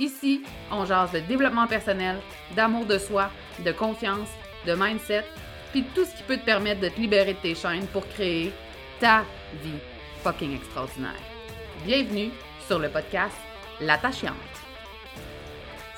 Ici, 0.00 0.42
on 0.72 0.86
jase 0.86 1.12
de 1.12 1.20
développement 1.20 1.66
personnel, 1.66 2.16
d'amour 2.56 2.86
de 2.86 2.96
soi, 2.96 3.30
de 3.62 3.70
confiance, 3.70 4.30
de 4.66 4.72
mindset, 4.72 5.26
puis 5.72 5.84
tout 5.94 6.06
ce 6.06 6.16
qui 6.16 6.22
peut 6.22 6.38
te 6.38 6.44
permettre 6.46 6.80
de 6.80 6.88
te 6.88 6.98
libérer 6.98 7.34
de 7.34 7.38
tes 7.38 7.54
chaînes 7.54 7.86
pour 7.88 8.08
créer 8.08 8.50
ta 8.98 9.26
vie 9.62 9.78
fucking 10.22 10.56
extraordinaire. 10.56 11.20
Bienvenue 11.84 12.30
sur 12.66 12.78
le 12.78 12.88
podcast 12.88 13.36
L'attachante. 13.82 14.32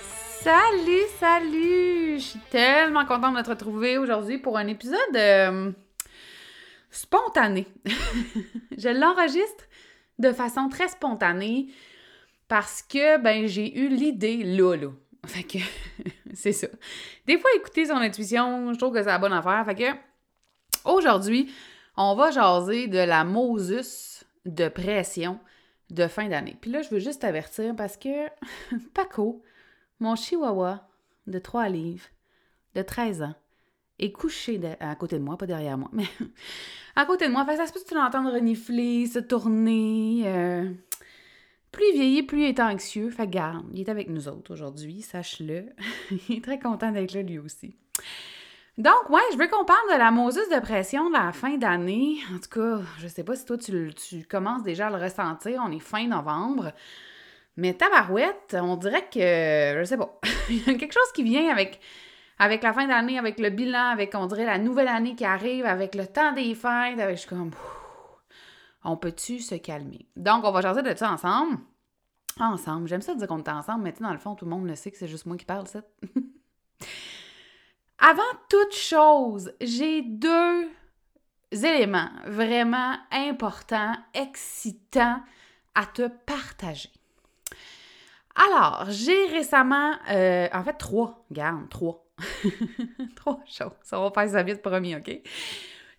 Salut, 0.01 1.07
salut! 1.21 2.19
Je 2.19 2.25
suis 2.25 2.41
tellement 2.51 3.07
contente 3.07 3.37
de 3.37 3.43
te 3.43 3.51
retrouver 3.51 3.99
aujourd'hui 3.99 4.39
pour 4.39 4.59
un 4.59 4.67
épisode 4.67 5.15
euh, 5.15 5.71
spontané. 6.91 7.69
Je 8.77 8.89
l'enregistre 8.89 9.65
de 10.19 10.33
façon 10.33 10.69
très 10.69 10.89
spontanée 10.89 11.69
parce 12.53 12.83
que 12.83 13.17
ben 13.17 13.47
j'ai 13.47 13.79
eu 13.79 13.89
l'idée 13.89 14.45
là 14.45 14.77
là. 14.77 14.89
Fait 15.25 15.43
que 15.43 15.57
c'est 16.35 16.53
ça. 16.53 16.67
Des 17.27 17.39
fois 17.39 17.49
écouter 17.57 17.87
son 17.87 17.95
intuition, 17.95 18.75
je 18.75 18.79
trouve 18.79 18.93
que 18.93 18.99
c'est 18.99 19.07
la 19.07 19.19
bonne 19.19 19.33
affaire. 19.33 19.65
Fait 19.65 19.75
que 19.75 19.99
aujourd'hui, 20.85 21.51
on 21.97 22.15
va 22.15 22.31
jaser 22.31 22.89
de 22.89 22.99
la 22.99 23.25
Moses 23.25 24.23
de 24.45 24.69
pression 24.69 25.41
de 25.89 26.07
fin 26.07 26.29
d'année. 26.29 26.59
Puis 26.61 26.71
là, 26.71 26.83
je 26.83 26.91
veux 26.91 26.99
juste 26.99 27.25
avertir 27.25 27.75
parce 27.75 27.97
que 27.97 28.29
Paco, 28.93 29.43
mon 29.99 30.15
chihuahua 30.15 30.87
de 31.27 31.39
3 31.39 31.71
livres, 31.71 32.05
de 32.75 32.83
13 32.83 33.23
ans, 33.23 33.35
est 33.99 34.13
couché 34.13 34.61
à 34.79 34.95
côté 34.97 35.19
de 35.19 35.25
moi, 35.25 35.39
pas 35.39 35.47
derrière 35.47 35.79
moi, 35.79 35.89
mais 35.95 36.05
à 36.97 37.07
côté 37.07 37.29
de 37.29 37.33
moi. 37.33 37.47
Fait 37.47 37.57
ça 37.57 37.67
se 37.67 37.73
peut 37.73 37.81
que 37.81 37.89
tu 37.89 37.95
l'entends 37.95 38.31
renifler, 38.31 39.07
se 39.07 39.21
tourner. 39.21 40.25
Euh, 40.27 40.71
plus 41.73 41.85
il 41.91 41.95
vieillit, 41.95 42.23
plus 42.23 42.43
il 42.43 42.49
est 42.49 42.61
anxieux. 42.61 43.11
Fait 43.11 43.27
garde, 43.27 43.65
il 43.73 43.81
est 43.81 43.89
avec 43.89 44.09
nous 44.09 44.29
autres 44.29 44.53
aujourd'hui, 44.53 45.01
sache-le. 45.01 45.65
il 46.29 46.37
est 46.37 46.45
très 46.45 46.59
content 46.59 46.93
d'être 46.93 47.15
là 47.15 47.23
lui 47.23 47.39
aussi. 47.39 47.75
Donc, 48.79 49.11
ouais, 49.11 49.21
je 49.33 49.39
veux 49.39 49.49
qu'on 49.49 49.65
parle 49.65 49.93
de 49.93 49.99
la 49.99 50.11
Moses 50.11 50.49
de 50.49 50.61
pression 50.61 51.09
de 51.11 51.15
la 51.15 51.33
fin 51.33 51.59
d'année. 51.59 52.17
En 52.35 52.39
tout 52.39 52.49
cas, 52.49 52.83
je 52.99 53.07
sais 53.07 53.23
pas 53.23 53.37
si 53.37 53.45
toi, 53.45 53.59
tu, 53.59 53.93
commences 54.29 54.63
déjà 54.63 54.87
à 54.87 54.91
le 54.91 54.97
ressentir. 54.97 55.63
On 55.67 55.71
est 55.73 55.79
fin 55.79 56.07
novembre. 56.07 56.73
Mais 57.59 57.75
tabarouette, 57.75 58.57
on 58.59 58.77
dirait 58.77 59.09
que, 59.13 59.81
je 59.81 59.85
sais 59.85 59.99
pas, 59.99 60.19
il 60.49 60.67
y 60.67 60.71
a 60.71 60.75
quelque 60.75 60.95
chose 60.95 61.13
qui 61.15 61.23
vient 61.23 61.51
avec, 61.51 61.81
avec 62.39 62.63
la 62.63 62.73
fin 62.73 62.87
d'année, 62.87 63.19
avec 63.19 63.39
le 63.39 63.51
bilan, 63.51 63.91
avec, 63.91 64.15
on 64.15 64.25
dirait, 64.27 64.47
la 64.47 64.57
nouvelle 64.57 64.89
année 64.89 65.15
qui 65.15 65.27
arrive, 65.27 65.67
avec 65.67 65.95
le 65.95 66.07
temps 66.07 66.33
des 66.33 66.55
fêtes. 66.55 66.99
Avec, 66.99 67.17
je 67.17 67.21
suis 67.21 67.29
comme, 67.29 67.51
on 68.85 68.97
peut-tu 68.97 69.41
se 69.41 69.55
calmer? 69.55 70.07
Donc, 70.17 70.45
on 70.45 70.53
va 70.53 70.61
jaser 70.61 70.83
de 70.83 70.95
ça 70.95 71.13
ensemble. 71.13 71.59
Ensemble. 72.39 72.89
J'aime 72.89 73.03
ça 73.03 73.15
dire 73.15 73.27
qu'on 73.27 73.39
est 73.39 73.49
ensemble, 73.49 73.85
mais 73.85 73.93
dans 73.93 74.13
le 74.13 74.19
fond, 74.19 74.35
tout 74.35 74.45
le 74.45 74.51
monde 74.51 74.67
le 74.67 74.75
sait 74.75 74.91
que 74.91 74.97
c'est 74.97 75.09
juste 75.09 75.27
moi 75.27 75.37
qui 75.37 75.45
parle, 75.45 75.67
ça. 75.67 75.83
Avant 77.99 78.23
toute 78.49 78.75
chose, 78.75 79.53
j'ai 79.61 80.03
deux 80.03 80.69
éléments 81.53 82.11
vraiment 82.27 82.97
importants, 83.13 83.95
excitants 84.15 85.21
à 85.75 85.87
te 85.87 86.09
partager. 86.09 86.91
Alors, 88.35 88.87
j'ai 88.89 89.27
récemment, 89.27 89.95
euh, 90.11 90.49
en 90.53 90.65
fait, 90.65 90.75
trois, 90.75 91.25
garde, 91.31 91.69
trois. 91.69 92.07
trois 93.17 93.41
choses. 93.47 93.73
Ça 93.83 94.01
va 94.01 94.11
faire 94.11 94.31
ça 94.31 94.43
vite, 94.43 94.63
promis, 94.63 94.97
OK? 94.97 95.21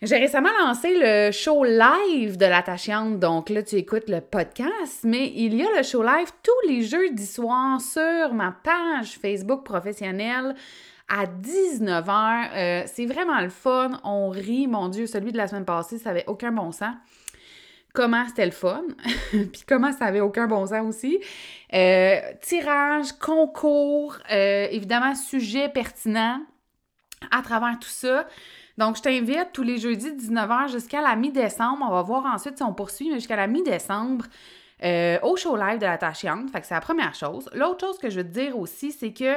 J'ai 0.02 0.18
récemment 0.18 0.50
lancé 0.60 0.94
le 0.96 1.32
show 1.32 1.64
live 1.64 2.36
de 2.38 2.46
l'attachante, 2.46 3.20
donc 3.20 3.50
là 3.50 3.64
tu 3.64 3.76
écoutes 3.76 4.10
le 4.10 4.20
podcast, 4.20 5.02
mais 5.04 5.32
il 5.34 5.56
y 5.56 5.64
a 5.64 5.68
le 5.78 5.84
show 5.84 6.04
live 6.04 6.30
tous 6.42 6.68
les 6.68 6.82
jeudis 6.82 7.26
soirs 7.26 7.80
sur 7.80 8.34
ma 8.34 8.52
page 8.52 9.18
Facebook 9.22 9.64
professionnelle 9.64 10.56
à 11.08 11.26
19h. 11.26 12.50
Euh, 12.54 12.84
c'est 12.86 13.06
vraiment 13.06 13.40
le 13.40 13.50
fun, 13.50 14.02
on 14.04 14.30
rit, 14.30 14.68
mon 14.68 14.90
Dieu, 14.90 15.08
celui 15.08 15.32
de 15.32 15.38
la 15.38 15.48
semaine 15.48 15.66
passée, 15.66 16.00
ça 16.00 16.10
avait 16.10 16.26
aucun 16.28 16.52
bon 16.52 16.74
sens. 16.74 16.96
Comment 17.94 18.26
c'était 18.28 18.46
le 18.46 18.52
fun, 18.52 18.84
puis 19.32 19.64
comment 19.68 19.94
ça 19.94 20.06
avait 20.06 20.22
aucun 20.22 20.48
bon 20.48 20.66
sens 20.66 20.84
aussi? 20.86 21.20
Euh, 21.74 22.20
tirage, 22.42 23.14
concours, 23.22 24.18
euh, 24.32 24.68
évidemment, 24.70 25.16
sujet 25.16 25.70
pertinent 25.70 26.42
à 27.32 27.42
travers 27.42 27.78
tout 27.80 27.88
ça. 27.88 28.28
Donc, 28.78 28.98
je 28.98 29.02
t'invite 29.02 29.50
tous 29.54 29.64
les 29.64 29.78
jeudis 29.78 30.12
19h 30.12 30.72
jusqu'à 30.72 31.02
la 31.02 31.16
mi-décembre. 31.16 31.86
On 31.88 31.92
va 31.92 32.02
voir 32.02 32.26
ensuite 32.26 32.58
si 32.58 32.64
on 32.64 32.74
poursuit, 32.74 33.10
mais 33.10 33.16
jusqu'à 33.16 33.36
la 33.36 33.48
mi-décembre 33.48 34.26
euh, 34.84 35.18
au 35.22 35.36
show 35.38 35.56
live 35.56 35.80
de 35.80 35.86
la 35.86 35.98
Tachante. 35.98 36.50
Fait 36.50 36.62
que 36.62 36.68
c'est 36.68 36.74
la 36.74 36.82
première 36.82 37.14
chose. 37.14 37.50
L'autre 37.54 37.88
chose 37.88 37.98
que 37.98 38.10
je 38.10 38.18
veux 38.18 38.24
te 38.24 38.34
dire 38.34 38.58
aussi, 38.58 38.92
c'est 38.92 39.14
que 39.14 39.36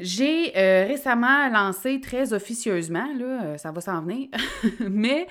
j'ai 0.00 0.56
euh, 0.56 0.86
récemment 0.86 1.48
lancé 1.50 2.00
très 2.00 2.32
officieusement, 2.32 3.06
là, 3.16 3.44
euh, 3.44 3.56
ça 3.58 3.70
va 3.70 3.80
s'en 3.80 4.00
venir, 4.02 4.28
mais 4.80 5.28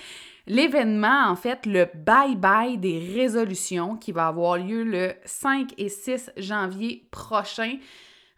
l'événement, 0.48 1.28
en 1.28 1.36
fait, 1.36 1.66
le 1.66 1.86
bye-bye 1.86 2.80
des 2.80 3.12
résolutions 3.14 3.98
qui 3.98 4.12
va 4.12 4.28
avoir 4.28 4.58
lieu 4.58 4.84
le 4.84 5.14
5 5.26 5.74
et 5.78 5.90
6 5.90 6.32
janvier 6.38 7.06
prochain. 7.12 7.78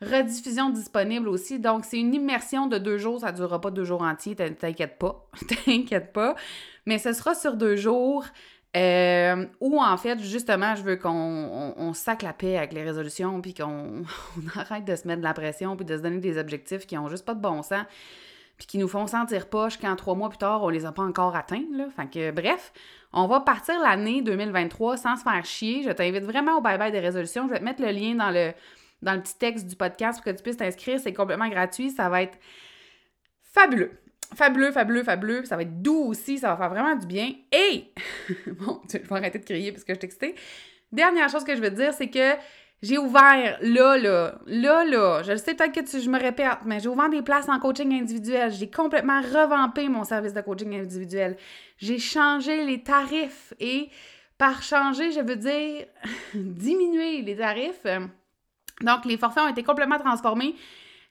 Rediffusion 0.02 0.70
disponible 0.70 1.30
aussi. 1.30 1.60
Donc, 1.60 1.86
c'est 1.86 2.00
une 2.00 2.14
immersion 2.14 2.68
de 2.68 2.78
deux 2.78 2.98
jours. 2.98 3.22
Ça 3.22 3.32
ne 3.32 3.38
durera 3.38 3.62
pas 3.62 3.72
deux 3.72 3.86
jours 3.86 4.02
entiers. 4.02 4.36
T'inquiète 4.36 5.00
pas. 5.00 5.30
T'inquiète 5.66 6.12
pas. 6.12 6.36
Mais 6.86 6.98
ce 6.98 7.14
sera 7.14 7.34
sur 7.34 7.56
deux 7.56 7.76
jours. 7.76 8.26
Euh, 8.76 9.46
où 9.62 9.82
en 9.82 9.96
fait, 9.96 10.20
justement, 10.20 10.76
je 10.76 10.84
veux 10.84 10.98
qu'on 10.98 11.74
on, 11.78 11.94
sac 11.94 12.24
la 12.24 12.34
paix 12.34 12.58
avec 12.58 12.74
les 12.74 12.84
résolutions, 12.84 13.40
puis 13.40 13.54
qu'on 13.54 14.04
arrête 14.56 14.84
de 14.84 14.96
se 14.98 15.08
mettre 15.08 15.20
de 15.22 15.26
la 15.26 15.34
pression, 15.34 15.78
puis 15.78 15.86
de 15.86 15.96
se 15.96 16.02
donner 16.02 16.20
des 16.20 16.38
objectifs 16.38 16.86
qui 16.86 16.98
ont 16.98 17.08
juste 17.08 17.24
pas 17.24 17.36
de 17.36 17.40
bon 17.40 17.64
sens, 17.64 17.86
puis 18.58 18.68
qui 18.68 18.78
nous 18.78 18.90
font 18.90 19.08
sentir 19.08 19.48
poche 19.48 19.78
quand 19.78 19.96
trois 19.96 20.16
mois 20.16 20.28
plus 20.28 20.40
tard, 20.40 20.62
on 20.62 20.68
les 20.68 20.86
a 20.86 20.92
pas 20.92 21.04
encore 21.04 21.38
atteints. 21.38 21.64
Là. 21.72 21.86
Fait 21.96 22.10
que, 22.10 22.32
bref, 22.32 22.74
on 23.14 23.28
va 23.28 23.40
partir 23.40 23.80
l'année 23.80 24.22
2023 24.22 24.98
sans 24.98 25.16
se 25.16 25.24
faire 25.24 25.46
chier. 25.46 25.84
Je 25.84 25.92
t'invite 25.92 26.26
vraiment 26.26 26.58
au 26.58 26.62
bye-bye 26.62 26.92
des 26.92 27.00
résolutions. 27.00 27.48
Je 27.48 27.54
vais 27.54 27.60
te 27.60 27.64
mettre 27.64 27.82
le 27.82 27.92
lien 27.92 28.16
dans 28.16 28.32
le, 28.32 28.52
dans 29.06 29.14
le 29.14 29.22
petit 29.22 29.38
texte 29.38 29.68
du 29.68 29.76
podcast 29.76 30.20
pour 30.20 30.26
que 30.26 30.36
tu 30.36 30.44
puisses 30.44 30.58
t'inscrire. 30.58 31.00
C'est 31.00 31.14
complètement 31.14 31.48
gratuit. 31.48 31.92
Ça 31.92 32.10
va 32.10 32.24
être 32.24 32.38
fabuleux. 33.42 33.92
Fabuleux, 34.36 34.72
fabuleux, 34.72 35.04
fabuleux. 35.04 35.46
Ça 35.46 35.56
va 35.56 35.62
être 35.62 35.82
doux 35.82 36.08
aussi. 36.08 36.40
Ça 36.40 36.50
va 36.50 36.58
faire 36.58 36.70
vraiment 36.70 36.96
du 36.96 37.06
bien. 37.06 37.32
Et, 37.52 37.94
bon, 38.60 38.82
je 38.92 38.98
vais 38.98 39.06
arrêter 39.12 39.40
de 39.40 39.46
crier 39.46 39.72
parce 39.72 39.84
que 39.84 39.94
je 39.94 40.00
t'excite. 40.00 40.36
Dernière 40.92 41.30
chose 41.30 41.44
que 41.44 41.56
je 41.56 41.62
veux 41.62 41.70
te 41.70 41.76
dire, 41.76 41.94
c'est 41.94 42.10
que 42.10 42.34
j'ai 42.82 42.98
ouvert 42.98 43.58
là, 43.62 43.98
là, 43.98 44.40
là, 44.48 44.84
là. 44.84 45.22
Je 45.24 45.36
sais 45.36 45.54
peut-être 45.54 45.74
que 45.74 46.00
je 46.00 46.10
me 46.10 46.20
répète, 46.20 46.58
mais 46.66 46.80
j'ai 46.80 46.90
ouvert 46.90 47.10
des 47.10 47.22
places 47.22 47.48
en 47.48 47.60
coaching 47.60 47.94
individuel. 47.94 48.52
J'ai 48.52 48.70
complètement 48.70 49.22
revampé 49.22 49.88
mon 49.88 50.04
service 50.04 50.34
de 50.34 50.42
coaching 50.42 50.80
individuel. 50.80 51.38
J'ai 51.78 52.00
changé 52.00 52.66
les 52.66 52.82
tarifs 52.82 53.54
et 53.60 53.90
par 54.38 54.64
changer, 54.64 55.12
je 55.12 55.22
veux 55.22 55.36
dire 55.36 55.86
diminuer 56.34 57.22
les 57.22 57.38
tarifs. 57.38 57.86
Donc, 58.82 59.06
les 59.06 59.18
forfaits 59.18 59.44
ont 59.44 59.50
été 59.50 59.64
complètement 59.64 60.00
transformés. 60.00 60.56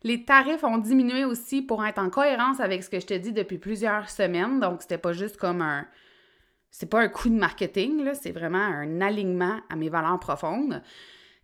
Les 0.03 0.25
tarifs 0.25 0.65
ont 0.65 0.79
diminué 0.79 1.25
aussi 1.25 1.63
pour 1.63 1.85
être 1.85 1.99
en 1.99 2.11
cohérence 2.11 2.61
avec 2.61 2.85
ce 2.85 2.91
que 2.91 3.01
je 3.01 3.07
te 3.07 3.15
dis 3.15 3.33
depuis 3.33 3.59
plusieurs 3.59 4.11
semaines. 4.11 4.61
Donc, 4.61 4.83
c'était 4.83 4.99
pas 4.99 5.13
juste 5.13 5.37
comme 5.37 5.63
un. 5.63 5.87
C'est 6.71 6.91
pas 6.91 7.01
un 7.01 7.09
coup 7.09 7.29
de 7.29 7.37
marketing, 7.37 8.11
c'est 8.21 8.33
vraiment 8.33 8.59
un 8.59 9.01
alignement 9.01 9.61
à 9.71 9.77
mes 9.77 9.89
valeurs 9.89 10.19
profondes. 10.19 10.83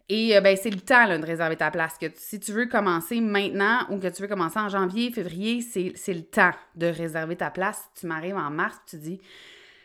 Et 0.09 0.37
euh, 0.37 0.41
ben, 0.41 0.57
c'est 0.61 0.71
le 0.71 0.81
temps 0.81 1.07
de 1.07 1.25
réserver 1.25 1.55
ta 1.57 1.71
place. 1.71 1.97
Que 1.97 2.07
si 2.17 2.41
tu 2.41 2.51
veux 2.51 2.67
commencer 2.67 3.21
maintenant 3.21 3.87
ou 3.91 3.99
que 3.99 4.09
tu 4.09 4.23
veux 4.23 4.29
commencer 4.29 4.59
en 4.59 4.69
janvier, 4.69 5.13
février, 5.13 5.61
c'est 5.63 6.13
le 6.13 6.23
temps 6.23 6.51
de 6.75 6.87
réserver 6.87 7.37
ta 7.37 7.49
place. 7.51 7.89
Tu 7.99 8.09
m'arrives 8.09 8.37
en 8.37 8.51
mars, 8.51 8.77
tu 8.89 8.97
dis 8.97 9.21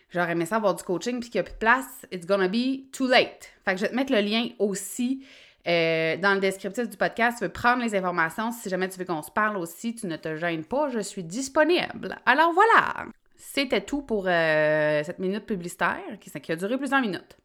j'aurais 0.09 0.31
aimé 0.31 0.45
ça 0.45 0.55
avoir 0.55 0.73
du 0.73 0.83
coaching 0.83 1.19
puis 1.19 1.29
qu'il 1.29 1.41
n'y 1.41 1.47
a 1.47 1.49
plus 1.49 1.53
de 1.53 1.59
place, 1.59 2.05
it's 2.11 2.25
gonna 2.25 2.47
be 2.47 2.89
too 2.91 3.07
late. 3.07 3.51
Fait 3.65 3.73
que 3.73 3.77
je 3.77 3.83
vais 3.83 3.89
te 3.89 3.95
mettre 3.95 4.13
le 4.13 4.21
lien 4.21 4.47
aussi 4.59 5.23
euh, 5.67 6.17
dans 6.17 6.33
le 6.33 6.39
descriptif 6.39 6.89
du 6.89 6.97
podcast. 6.97 7.39
Tu 7.39 7.45
veux 7.45 7.51
prendre 7.51 7.83
les 7.83 7.95
informations. 7.95 8.51
Si 8.51 8.69
jamais 8.69 8.89
tu 8.89 8.99
veux 8.99 9.05
qu'on 9.05 9.21
se 9.21 9.31
parle 9.31 9.57
aussi, 9.57 9.95
tu 9.95 10.07
ne 10.07 10.15
te 10.15 10.35
gênes 10.35 10.65
pas, 10.65 10.89
je 10.89 10.99
suis 10.99 11.23
disponible. 11.23 12.17
Alors 12.25 12.53
voilà, 12.53 13.05
c'était 13.35 13.81
tout 13.81 14.01
pour 14.01 14.27
euh, 14.27 15.03
cette 15.03 15.19
minute 15.19 15.45
publicitaire 15.45 16.19
qui 16.19 16.51
a 16.51 16.55
duré 16.55 16.77
plusieurs 16.77 17.01
minutes. 17.01 17.37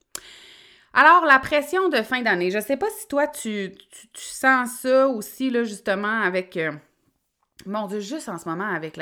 Alors, 0.92 1.24
la 1.24 1.38
pression 1.38 1.88
de 1.88 2.02
fin 2.02 2.20
d'année, 2.20 2.50
je 2.50 2.58
sais 2.58 2.76
pas 2.76 2.90
si 2.90 3.06
toi, 3.06 3.28
tu, 3.28 3.72
sens 4.12 4.80
ça 4.80 5.08
aussi, 5.08 5.50
là, 5.50 5.62
justement, 5.64 6.20
avec... 6.22 6.56
Euh, 6.56 6.72
mon 7.66 7.86
Dieu, 7.86 8.00
juste 8.00 8.28
en 8.28 8.38
ce 8.38 8.48
moment, 8.48 8.68
avec 8.68 8.98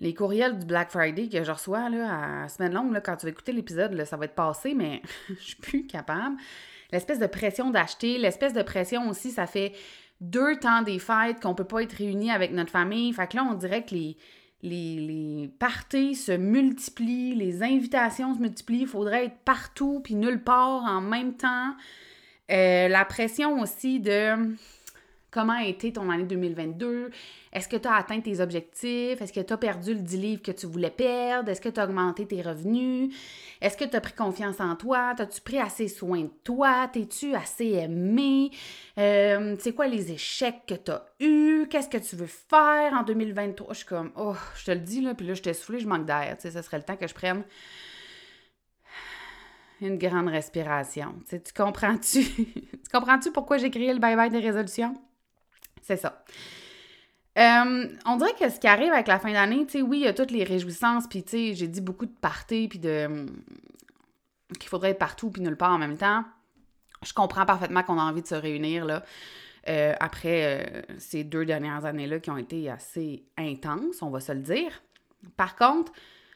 les 0.00 0.14
courriels 0.14 0.58
du 0.58 0.66
Black 0.66 0.90
Friday 0.90 1.28
que 1.28 1.42
je 1.42 1.50
reçois, 1.50 1.88
là, 1.88 2.44
à 2.44 2.48
semaine 2.48 2.72
longue, 2.72 3.00
quand 3.04 3.16
tu 3.16 3.26
vas 3.26 3.30
écouter 3.30 3.52
l'épisode, 3.52 4.04
ça 4.04 4.16
va 4.16 4.26
être 4.26 4.34
passé, 4.34 4.74
mais 4.74 5.02
je 5.28 5.42
suis 5.42 5.56
plus 5.56 5.86
capable. 5.86 6.36
L'espèce 6.92 7.18
de 7.18 7.26
pression 7.26 7.70
d'acheter, 7.70 8.18
l'espèce 8.18 8.52
de 8.52 8.62
pression 8.62 9.08
aussi, 9.08 9.30
ça 9.30 9.46
fait 9.46 9.72
deux 10.20 10.56
temps 10.56 10.82
des 10.82 10.98
fêtes 10.98 11.40
qu'on 11.40 11.54
peut 11.54 11.64
pas 11.64 11.82
être 11.82 11.94
réunis 11.94 12.30
avec 12.30 12.52
notre 12.52 12.70
famille. 12.70 13.12
Fait 13.12 13.26
que 13.26 13.36
là, 13.36 13.46
on 13.50 13.54
dirait 13.54 13.84
que 13.84 13.94
les 13.94 14.16
les, 14.62 14.96
les 14.96 15.48
parties 15.58 16.14
se 16.14 16.32
multiplient, 16.32 17.34
les 17.34 17.62
invitations 17.62 18.34
se 18.34 18.38
multiplient, 18.38 18.82
il 18.82 18.86
faudrait 18.86 19.26
être 19.26 19.38
partout 19.44 20.00
puis 20.02 20.14
nulle 20.14 20.42
part 20.42 20.84
en 20.84 21.00
même 21.00 21.34
temps. 21.34 21.74
Euh, 22.50 22.88
la 22.88 23.04
pression 23.04 23.60
aussi 23.60 24.00
de 24.00 24.56
comment 25.32 25.54
a 25.54 25.64
été 25.64 25.92
ton 25.92 26.10
année 26.10 26.24
2022, 26.24 27.10
est-ce 27.52 27.66
que 27.66 27.76
tu 27.76 27.88
as 27.88 27.94
atteint 27.94 28.20
tes 28.20 28.40
objectifs, 28.40 29.20
est-ce 29.20 29.32
que 29.32 29.40
tu 29.40 29.52
as 29.52 29.56
perdu 29.56 29.94
le 29.94 30.00
10 30.00 30.16
livres 30.18 30.42
que 30.42 30.52
tu 30.52 30.66
voulais 30.66 30.90
perdre, 30.90 31.50
est-ce 31.50 31.60
que 31.60 31.70
tu 31.70 31.80
as 31.80 31.84
augmenté 31.84 32.26
tes 32.26 32.42
revenus, 32.42 33.14
est-ce 33.60 33.76
que 33.76 33.84
tu 33.84 33.96
as 33.96 34.00
pris 34.00 34.12
confiance 34.12 34.60
en 34.60 34.76
toi, 34.76 35.14
as-tu 35.18 35.40
pris 35.40 35.58
assez 35.58 35.88
soin 35.88 36.20
de 36.20 36.30
toi, 36.44 36.86
t'es-tu 36.92 37.34
assez 37.34 37.70
aimé, 37.70 38.50
euh, 38.98 39.56
c'est 39.58 39.74
quoi 39.74 39.88
les 39.88 40.12
échecs 40.12 40.66
que 40.68 40.74
tu 40.74 40.90
as 40.90 41.06
eus, 41.18 41.66
qu'est-ce 41.68 41.88
que 41.88 41.98
tu 41.98 42.14
veux 42.14 42.26
faire 42.26 42.92
en 42.92 43.02
2023, 43.02 43.72
je 43.72 43.78
suis 43.78 43.86
comme, 43.86 44.12
oh, 44.16 44.36
je 44.54 44.66
te 44.66 44.70
le 44.70 44.80
dis 44.80 45.00
là, 45.00 45.14
puis 45.14 45.26
là 45.26 45.32
je 45.32 45.42
t'ai 45.42 45.54
soufflé, 45.54 45.80
je 45.80 45.88
manque 45.88 46.04
d'air, 46.04 46.36
tu 46.38 46.50
ce 46.50 46.62
serait 46.62 46.76
le 46.76 46.84
temps 46.84 46.96
que 46.96 47.08
je 47.08 47.14
prenne 47.14 47.42
une 49.80 49.98
grande 49.98 50.28
respiration. 50.28 51.14
Tu 51.28 51.40
comprends-tu? 51.56 52.22
tu 52.44 52.78
comprends-tu 52.92 53.32
pourquoi 53.32 53.58
j'ai 53.58 53.70
créé 53.70 53.92
le 53.92 53.98
bye-bye 53.98 54.30
des 54.30 54.38
résolutions? 54.38 54.94
C'est 55.82 55.96
ça. 55.96 56.24
Euh, 57.38 57.88
on 58.06 58.16
dirait 58.16 58.34
que 58.38 58.48
ce 58.50 58.60
qui 58.60 58.66
arrive 58.66 58.92
avec 58.92 59.06
la 59.06 59.18
fin 59.18 59.32
d'année, 59.32 59.64
tu 59.66 59.78
sais, 59.78 59.82
oui, 59.82 59.98
il 59.98 60.04
y 60.04 60.06
a 60.06 60.12
toutes 60.12 60.30
les 60.30 60.44
réjouissances, 60.44 61.06
puis 61.06 61.22
tu 61.22 61.54
j'ai 61.54 61.68
dit 61.68 61.80
beaucoup 61.80 62.06
de 62.06 62.14
parties, 62.20 62.68
puis 62.68 62.78
de. 62.78 63.06
Hum, 63.06 63.26
qu'il 64.58 64.68
faudrait 64.68 64.90
être 64.90 64.98
partout, 64.98 65.30
puis 65.30 65.40
nulle 65.40 65.56
part 65.56 65.72
en 65.72 65.78
même 65.78 65.96
temps. 65.96 66.24
Je 67.02 67.14
comprends 67.14 67.46
parfaitement 67.46 67.82
qu'on 67.82 67.98
a 67.98 68.02
envie 68.02 68.22
de 68.22 68.26
se 68.26 68.34
réunir, 68.34 68.84
là. 68.84 69.02
Euh, 69.68 69.94
après 70.00 70.60
euh, 70.60 70.82
ces 70.98 71.22
deux 71.22 71.44
dernières 71.44 71.84
années-là 71.84 72.18
qui 72.18 72.30
ont 72.30 72.36
été 72.36 72.68
assez 72.68 73.24
intenses, 73.38 74.02
on 74.02 74.10
va 74.10 74.18
se 74.18 74.32
le 74.32 74.40
dire. 74.40 74.82
Par 75.36 75.54
contre, 75.54 75.92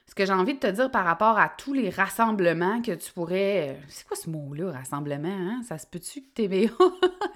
ce 0.07 0.15
que 0.15 0.25
j'ai 0.25 0.33
envie 0.33 0.55
de 0.55 0.61
te 0.61 0.69
dire 0.69 0.91
par 0.91 1.05
rapport 1.05 1.37
à 1.37 1.49
tous 1.49 1.73
les 1.73 1.91
rassemblements 1.91 2.81
que 2.81 2.93
tu 2.93 3.13
pourrais. 3.13 3.81
C'est 3.89 4.07
quoi 4.07 4.17
ce 4.17 4.31
mot-là, 4.31 4.71
rassemblement? 4.71 5.29
Hein? 5.29 5.63
Ça 5.65 5.79
se 5.79 5.87
peut-tu 5.87 6.23
que 6.23 6.29
TVA 6.35 6.73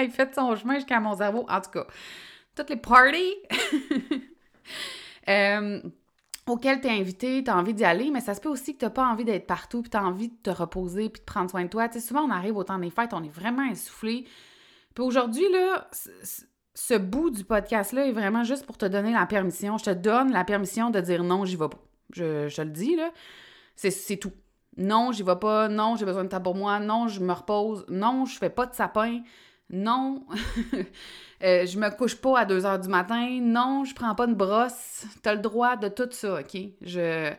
ait 0.05 0.09
fait 0.09 0.35
son 0.35 0.55
chemin 0.57 0.77
jusqu'à 0.77 1.01
mon 1.01 1.17
cerveau? 1.17 1.47
En 1.49 1.61
tout 1.61 1.71
cas, 1.71 1.87
toutes 2.55 2.71
les 2.71 2.77
parties 2.77 3.35
euh, 5.29 5.81
auxquelles 6.47 6.81
tu 6.81 6.89
es 6.89 6.91
invité, 6.91 7.45
tu 7.45 7.51
as 7.51 7.57
envie 7.57 7.75
d'y 7.75 7.85
aller, 7.85 8.11
mais 8.11 8.21
ça 8.21 8.35
se 8.35 8.41
peut 8.41 8.49
aussi 8.49 8.75
que 8.75 8.81
tu 8.81 8.85
n'as 8.85 8.91
pas 8.91 9.07
envie 9.07 9.25
d'être 9.25 9.47
partout, 9.47 9.83
puis 9.83 9.91
tu 9.91 9.97
as 9.97 10.05
envie 10.05 10.29
de 10.29 10.37
te 10.43 10.51
reposer, 10.51 11.09
puis 11.09 11.21
de 11.21 11.25
prendre 11.25 11.51
soin 11.51 11.65
de 11.65 11.69
toi. 11.69 11.89
Tu 11.89 12.01
souvent, 12.01 12.23
on 12.23 12.31
arrive 12.31 12.57
au 12.57 12.65
temps 12.65 12.79
des 12.79 12.91
fêtes, 12.91 13.13
on 13.13 13.23
est 13.23 13.33
vraiment 13.33 13.65
essoufflé. 13.65 14.27
Puis 14.95 15.05
aujourd'hui, 15.05 15.45
là, 15.53 15.89
ce 16.75 16.95
bout 16.95 17.31
du 17.31 17.45
podcast-là 17.45 18.07
est 18.07 18.13
vraiment 18.13 18.45
juste 18.45 18.67
pour 18.67 18.77
te 18.77 18.87
donner 18.87 19.13
la 19.13 19.27
permission. 19.27 19.79
Je 19.79 19.85
te 19.85 19.91
donne 19.91 20.33
la 20.33 20.45
permission 20.45 20.91
de 20.91 21.01
dire 21.01 21.23
non, 21.23 21.45
j'y 21.45 21.57
vais 21.57 21.69
pas. 21.69 21.79
Je, 22.13 22.49
je 22.49 22.63
le 22.63 22.71
dis, 22.71 22.97
là. 22.97 23.11
C'est 23.77 24.17
tout. 24.17 24.33
Non, 24.77 25.13
j'y 25.13 25.23
vais 25.23 25.37
pas. 25.37 25.69
Non, 25.69 25.97
j'ai 25.97 26.05
besoin 26.05 26.25
de 26.25 26.29
temps 26.29 26.41
pour 26.41 26.55
moi. 26.55 26.81
Non, 26.81 27.09
je 27.09 27.21
me 27.21 27.33
repose. 27.33 27.85
Non, 27.89 28.25
je 28.25 28.37
fais 28.39 28.51
pas 28.51 28.67
de 28.67 28.75
sapin. 28.75 29.21
Non, 29.73 30.27
euh, 31.45 31.65
je 31.65 31.79
me 31.79 31.97
couche 31.97 32.17
pas 32.17 32.41
à 32.41 32.45
2 32.45 32.67
heures 32.67 32.81
du 32.81 32.89
matin. 32.89 33.39
Non, 33.41 33.85
je 33.85 33.95
prends 33.95 34.15
pas 34.17 34.27
de 34.27 34.35
brosse. 34.35 35.07
T'as 35.23 35.35
le 35.35 35.41
droit 35.41 35.77
de 35.77 35.89
tout 35.89 36.09
ça, 36.11 36.41
OK? 36.41 36.61
Je. 36.83 37.33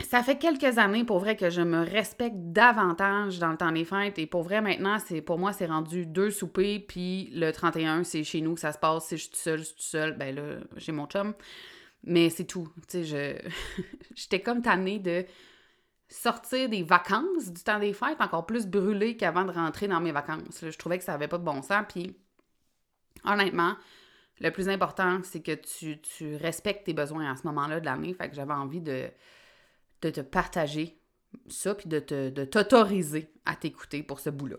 Ça 0.00 0.22
fait 0.22 0.36
quelques 0.36 0.78
années, 0.78 1.04
pour 1.04 1.18
vrai, 1.18 1.36
que 1.36 1.50
je 1.50 1.60
me 1.60 1.84
respecte 1.84 2.36
davantage 2.36 3.38
dans 3.38 3.50
le 3.50 3.56
temps 3.56 3.72
des 3.72 3.84
fêtes. 3.84 4.18
Et 4.18 4.26
pour 4.26 4.42
vrai, 4.42 4.60
maintenant, 4.60 4.98
c'est 4.98 5.20
pour 5.20 5.38
moi, 5.38 5.52
c'est 5.52 5.66
rendu 5.66 6.06
deux 6.06 6.30
soupers. 6.30 6.84
Puis 6.86 7.30
le 7.34 7.52
31, 7.52 8.04
c'est 8.04 8.24
chez 8.24 8.40
nous 8.40 8.54
que 8.54 8.60
ça 8.60 8.72
se 8.72 8.78
passe. 8.78 9.06
Si 9.06 9.16
je 9.16 9.22
suis 9.22 9.30
toute 9.30 9.40
seule, 9.40 9.58
je 9.58 9.64
suis 9.64 9.74
seule. 9.78 10.16
Ben 10.16 10.34
là, 10.34 10.42
j'ai 10.76 10.92
mon 10.92 11.06
chum. 11.06 11.34
Mais 12.04 12.30
c'est 12.30 12.44
tout. 12.44 12.68
Tu 12.88 13.04
sais, 13.04 13.42
je... 13.76 13.82
j'étais 14.14 14.40
comme 14.40 14.62
tannée 14.62 14.98
de 14.98 15.24
sortir 16.08 16.68
des 16.68 16.82
vacances 16.82 17.50
du 17.50 17.62
temps 17.62 17.78
des 17.78 17.92
fêtes 17.92 18.20
encore 18.20 18.46
plus 18.46 18.66
brûlée 18.66 19.16
qu'avant 19.16 19.44
de 19.44 19.50
rentrer 19.50 19.88
dans 19.88 20.00
mes 20.00 20.12
vacances. 20.12 20.60
Je 20.62 20.76
trouvais 20.78 20.98
que 20.98 21.04
ça 21.04 21.12
n'avait 21.12 21.28
pas 21.28 21.38
de 21.38 21.44
bon 21.44 21.62
sens. 21.62 21.84
Puis, 21.88 22.16
honnêtement, 23.24 23.76
le 24.40 24.50
plus 24.50 24.68
important, 24.68 25.20
c'est 25.22 25.42
que 25.42 25.54
tu, 25.54 26.00
tu, 26.00 26.36
respectes 26.36 26.86
tes 26.86 26.94
besoins 26.94 27.30
à 27.30 27.36
ce 27.36 27.46
moment-là 27.46 27.80
de 27.80 27.84
l'année. 27.84 28.14
Fait 28.14 28.28
que 28.28 28.34
j'avais 28.34 28.54
envie 28.54 28.80
de, 28.80 29.08
de 30.02 30.10
te 30.10 30.20
partager 30.20 30.98
ça, 31.48 31.74
puis 31.74 31.88
de, 31.88 31.98
te, 31.98 32.30
de 32.30 32.44
t'autoriser 32.44 33.30
à 33.44 33.54
t'écouter 33.54 34.02
pour 34.02 34.20
ce 34.20 34.30
bout-là. 34.30 34.56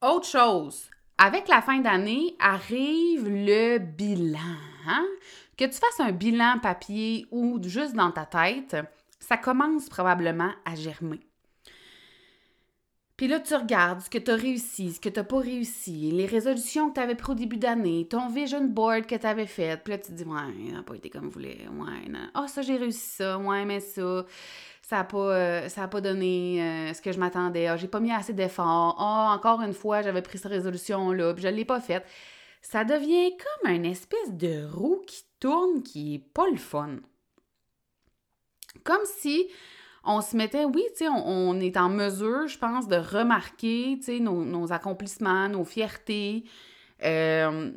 Autre 0.00 0.26
chose, 0.26 0.88
avec 1.18 1.48
la 1.48 1.60
fin 1.60 1.80
d'année 1.80 2.36
arrive 2.38 3.28
le 3.28 3.78
bilan. 3.78 4.38
Hein? 4.86 5.06
Que 5.56 5.64
tu 5.64 5.72
fasses 5.72 6.00
un 6.00 6.12
bilan 6.12 6.58
papier 6.60 7.26
ou 7.30 7.60
juste 7.62 7.94
dans 7.94 8.10
ta 8.10 8.26
tête, 8.26 8.76
ça 9.32 9.38
commence 9.38 9.88
probablement 9.88 10.50
à 10.66 10.74
germer. 10.74 11.20
Puis 13.16 13.28
là, 13.28 13.40
tu 13.40 13.54
regardes 13.54 14.00
ce 14.00 14.10
que 14.10 14.18
tu 14.18 14.30
as 14.30 14.36
réussi, 14.36 14.92
ce 14.92 15.00
que 15.00 15.08
tu 15.08 15.18
n'as 15.18 15.24
pas 15.24 15.38
réussi, 15.38 16.10
les 16.10 16.26
résolutions 16.26 16.90
que 16.90 16.96
tu 16.96 17.00
avais 17.00 17.14
pris 17.14 17.32
au 17.32 17.34
début 17.34 17.56
d'année, 17.56 18.06
ton 18.10 18.28
vision 18.28 18.62
board 18.62 19.06
que 19.06 19.14
tu 19.14 19.26
avais 19.26 19.46
fait. 19.46 19.82
Puis 19.82 19.92
là, 19.92 19.98
tu 19.98 20.10
te 20.10 20.12
dis, 20.12 20.24
ouais, 20.24 20.68
ça 20.68 20.74
n'a 20.74 20.82
pas 20.82 20.96
été 20.96 21.08
comme 21.08 21.24
vous 21.24 21.30
voulez. 21.30 21.66
Ouais, 21.66 22.10
non. 22.10 22.28
Ah, 22.34 22.46
ça, 22.46 22.60
j'ai 22.60 22.76
réussi 22.76 23.16
ça. 23.16 23.38
Ouais, 23.38 23.64
mais 23.64 23.80
ça, 23.80 24.26
ça 24.82 24.96
n'a 24.96 25.04
pas, 25.04 25.34
euh, 25.34 25.86
pas 25.90 26.00
donné 26.02 26.62
euh, 26.62 26.92
ce 26.92 27.00
que 27.00 27.10
je 27.10 27.18
m'attendais. 27.18 27.68
Ah, 27.68 27.78
j'ai 27.78 27.88
pas 27.88 28.00
mis 28.00 28.12
assez 28.12 28.34
d'efforts. 28.34 28.96
Ah, 28.98 29.34
encore 29.34 29.62
une 29.62 29.72
fois, 29.72 30.02
j'avais 30.02 30.20
pris 30.20 30.36
cette 30.36 30.52
résolution-là, 30.52 31.32
puis 31.32 31.42
je 31.42 31.48
ne 31.48 31.54
l'ai 31.54 31.64
pas 31.64 31.80
faite. 31.80 32.04
Ça 32.60 32.84
devient 32.84 33.30
comme 33.38 33.72
une 33.72 33.86
espèce 33.86 34.32
de 34.32 34.68
roue 34.70 35.00
qui 35.06 35.22
tourne 35.40 35.82
qui 35.82 36.16
est 36.16 36.32
pas 36.34 36.50
le 36.50 36.58
fun. 36.58 36.98
Comme 38.84 39.04
si 39.04 39.48
on 40.04 40.20
se 40.20 40.36
mettait, 40.36 40.64
oui, 40.64 40.84
tu 40.92 41.04
sais, 41.04 41.08
on, 41.08 41.58
est 41.60 41.76
en 41.76 41.88
mesure, 41.88 42.48
je 42.48 42.58
pense, 42.58 42.88
de 42.88 42.96
remarquer, 42.96 43.96
tu 43.98 44.04
sais, 44.04 44.18
nos, 44.18 44.72
accomplissements, 44.72 45.48
nos 45.48 45.64
fiertés, 45.64 46.44
euh, 47.04 47.70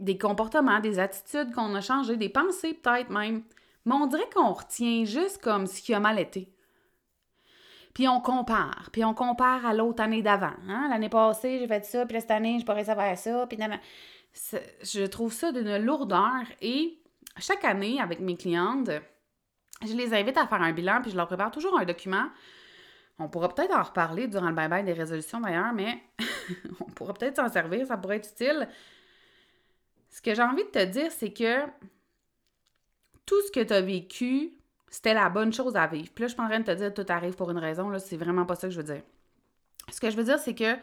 des 0.00 0.18
comportements, 0.18 0.80
des 0.80 0.98
attitudes 0.98 1.52
qu'on 1.52 1.74
a 1.74 1.80
changées, 1.80 2.16
des 2.16 2.30
pensées 2.30 2.74
peut-être 2.74 3.10
même. 3.10 3.42
Mais 3.84 3.94
on 3.94 4.06
dirait 4.06 4.28
qu'on 4.34 4.52
retient 4.52 5.04
juste 5.04 5.42
comme 5.42 5.66
ce 5.66 5.82
qui 5.82 5.92
a 5.92 6.00
mal 6.00 6.18
été. 6.18 6.48
Puis 7.94 8.08
on 8.08 8.20
compare, 8.20 8.88
puis 8.90 9.04
on 9.04 9.12
compare 9.12 9.66
à 9.66 9.74
l'autre 9.74 10.02
année 10.02 10.22
d'avant. 10.22 10.54
Hein? 10.66 10.86
L'année 10.88 11.10
passée, 11.10 11.58
j'ai 11.58 11.68
fait 11.68 11.84
ça, 11.84 12.06
puis 12.06 12.18
cette 12.18 12.30
année, 12.30 12.58
je 12.58 12.64
pourrais 12.64 12.84
savoir 12.84 13.16
ça, 13.18 13.46
puis 13.46 13.58
je 14.82 15.04
trouve 15.04 15.32
ça 15.32 15.52
d'une 15.52 15.76
lourdeur 15.76 16.42
et 16.62 16.98
chaque 17.38 17.64
année, 17.64 18.00
avec 18.00 18.20
mes 18.20 18.36
clientes, 18.36 18.90
je 19.86 19.94
les 19.94 20.14
invite 20.14 20.36
à 20.36 20.46
faire 20.46 20.62
un 20.62 20.72
bilan, 20.72 21.00
puis 21.02 21.10
je 21.10 21.16
leur 21.16 21.26
prépare 21.26 21.50
toujours 21.50 21.78
un 21.78 21.84
document. 21.84 22.28
On 23.18 23.28
pourra 23.28 23.48
peut-être 23.48 23.74
en 23.74 23.82
reparler 23.82 24.26
durant 24.26 24.48
le 24.48 24.54
bye-bye 24.54 24.84
des 24.84 24.92
résolutions 24.92 25.40
d'ailleurs, 25.40 25.72
mais 25.72 26.02
on 26.80 26.90
pourra 26.90 27.14
peut-être 27.14 27.36
s'en 27.36 27.48
servir, 27.48 27.86
ça 27.86 27.96
pourrait 27.96 28.16
être 28.16 28.30
utile. 28.30 28.68
Ce 30.10 30.20
que 30.20 30.34
j'ai 30.34 30.42
envie 30.42 30.64
de 30.64 30.68
te 30.68 30.84
dire, 30.84 31.10
c'est 31.10 31.32
que 31.32 31.62
tout 33.24 33.40
ce 33.46 33.52
que 33.52 33.60
tu 33.60 33.72
as 33.72 33.80
vécu, 33.80 34.52
c'était 34.90 35.14
la 35.14 35.28
bonne 35.28 35.52
chose 35.52 35.76
à 35.76 35.86
vivre. 35.86 36.10
Puis 36.14 36.22
là, 36.22 36.28
je 36.28 36.34
suis 36.34 36.42
en 36.42 36.48
train 36.48 36.60
de 36.60 36.64
te 36.64 36.72
dire 36.72 36.92
tout 36.92 37.06
arrive 37.08 37.34
pour 37.34 37.50
une 37.50 37.58
raison, 37.58 37.88
là, 37.88 37.98
c'est 37.98 38.16
vraiment 38.16 38.44
pas 38.44 38.56
ça 38.56 38.68
que 38.68 38.74
je 38.74 38.78
veux 38.78 38.94
dire. 38.94 39.02
Ce 39.90 40.00
que 40.00 40.10
je 40.10 40.16
veux 40.16 40.24
dire, 40.24 40.38
c'est 40.38 40.54
que 40.54 40.76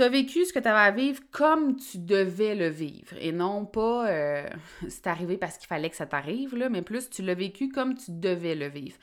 tu 0.00 0.04
as 0.04 0.08
vécu 0.08 0.46
ce 0.46 0.52
que 0.54 0.58
tu 0.58 0.66
avais 0.66 0.78
à 0.78 0.90
vivre 0.90 1.20
comme 1.30 1.76
tu 1.76 1.98
devais 1.98 2.54
le 2.54 2.68
vivre 2.68 3.14
et 3.20 3.32
non 3.32 3.66
pas 3.66 4.08
euh, 4.08 4.48
c'est 4.88 5.06
arrivé 5.06 5.36
parce 5.36 5.58
qu'il 5.58 5.66
fallait 5.66 5.90
que 5.90 5.96
ça 5.96 6.06
t'arrive, 6.06 6.56
là, 6.56 6.70
mais 6.70 6.80
plus 6.80 7.10
tu 7.10 7.20
l'as 7.20 7.34
vécu 7.34 7.68
comme 7.68 7.94
tu 7.94 8.06
devais 8.08 8.54
le 8.54 8.68
vivre. 8.68 8.96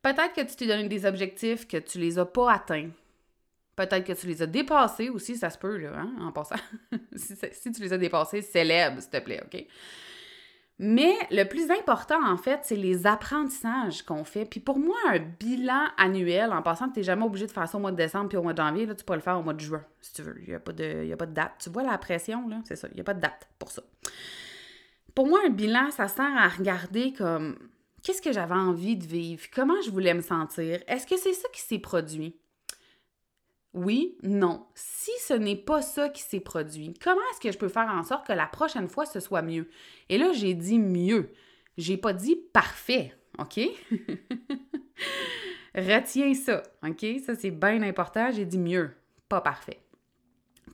Peut-être 0.00 0.34
que 0.34 0.42
tu 0.42 0.54
t'es 0.54 0.68
donné 0.68 0.88
des 0.88 1.06
objectifs 1.06 1.66
que 1.66 1.76
tu 1.76 1.98
les 1.98 2.20
as 2.20 2.24
pas 2.24 2.52
atteints. 2.52 2.90
Peut-être 3.74 4.04
que 4.04 4.12
tu 4.12 4.28
les 4.28 4.40
as 4.40 4.46
dépassés 4.46 5.08
aussi, 5.08 5.36
ça 5.36 5.50
se 5.50 5.58
peut, 5.58 5.76
là, 5.76 5.92
hein, 5.96 6.12
en 6.20 6.30
passant. 6.30 6.54
si, 7.16 7.34
si, 7.50 7.72
tu 7.72 7.82
les 7.82 7.92
as 7.92 7.98
dépassés, 7.98 8.40
célèbre, 8.40 9.00
s'il 9.00 9.10
te 9.10 9.18
plaît, 9.18 9.42
OK? 9.44 9.66
Mais 10.80 11.12
le 11.32 11.42
plus 11.44 11.70
important, 11.72 12.24
en 12.24 12.36
fait, 12.36 12.60
c'est 12.62 12.76
les 12.76 13.06
apprentissages 13.06 14.02
qu'on 14.02 14.22
fait. 14.22 14.44
Puis 14.44 14.60
pour 14.60 14.78
moi, 14.78 14.96
un 15.08 15.18
bilan 15.18 15.86
annuel, 15.96 16.52
en 16.52 16.62
passant, 16.62 16.88
tu 16.88 17.00
n'es 17.00 17.02
jamais 17.02 17.24
obligé 17.24 17.46
de 17.46 17.52
faire 17.52 17.68
ça 17.68 17.78
au 17.78 17.80
mois 17.80 17.90
de 17.90 17.96
décembre 17.96 18.28
puis 18.28 18.38
au 18.38 18.42
mois 18.42 18.52
de 18.52 18.62
janvier, 18.62 18.86
là, 18.86 18.94
tu 18.94 19.04
peux 19.04 19.14
le 19.14 19.20
faire 19.20 19.38
au 19.38 19.42
mois 19.42 19.54
de 19.54 19.60
juin, 19.60 19.84
si 20.00 20.12
tu 20.12 20.22
veux. 20.22 20.36
Il 20.40 20.48
n'y 20.48 20.54
a, 20.54 20.60
pas 20.60 20.72
de, 20.72 21.12
a 21.12 21.16
pas 21.16 21.26
de 21.26 21.34
date. 21.34 21.52
Tu 21.58 21.70
vois 21.70 21.82
la 21.82 21.98
pression, 21.98 22.48
là? 22.48 22.60
C'est 22.64 22.76
ça. 22.76 22.86
Il 22.92 22.94
n'y 22.94 23.00
a 23.00 23.04
pas 23.04 23.14
de 23.14 23.20
date 23.20 23.48
pour 23.58 23.72
ça. 23.72 23.82
Pour 25.16 25.26
moi, 25.26 25.40
un 25.44 25.50
bilan, 25.50 25.90
ça 25.90 26.06
sert 26.06 26.36
à 26.36 26.46
regarder 26.46 27.12
comme 27.12 27.58
qu'est-ce 28.04 28.22
que 28.22 28.32
j'avais 28.32 28.54
envie 28.54 28.96
de 28.96 29.04
vivre, 29.04 29.42
comment 29.52 29.80
je 29.84 29.90
voulais 29.90 30.14
me 30.14 30.20
sentir? 30.20 30.80
Est-ce 30.86 31.08
que 31.08 31.16
c'est 31.16 31.32
ça 31.32 31.48
qui 31.52 31.60
s'est 31.60 31.80
produit? 31.80 32.36
Oui, 33.74 34.16
non. 34.22 34.66
Si 34.74 35.10
ce 35.20 35.34
n'est 35.34 35.56
pas 35.56 35.82
ça 35.82 36.08
qui 36.08 36.22
s'est 36.22 36.40
produit, 36.40 36.94
comment 37.02 37.20
est-ce 37.30 37.40
que 37.40 37.52
je 37.52 37.58
peux 37.58 37.68
faire 37.68 37.88
en 37.88 38.02
sorte 38.02 38.26
que 38.26 38.32
la 38.32 38.46
prochaine 38.46 38.88
fois 38.88 39.06
ce 39.06 39.20
soit 39.20 39.42
mieux? 39.42 39.68
Et 40.08 40.18
là, 40.18 40.32
j'ai 40.32 40.54
dit 40.54 40.78
mieux. 40.78 41.32
J'ai 41.76 41.96
pas 41.96 42.12
dit 42.12 42.36
parfait, 42.52 43.14
OK? 43.38 43.60
Retiens 45.74 46.34
ça, 46.34 46.62
OK? 46.82 47.06
Ça, 47.24 47.34
c'est 47.34 47.50
bien 47.50 47.82
important. 47.82 48.30
J'ai 48.32 48.46
dit 48.46 48.58
mieux, 48.58 48.90
pas 49.28 49.40
parfait. 49.40 49.80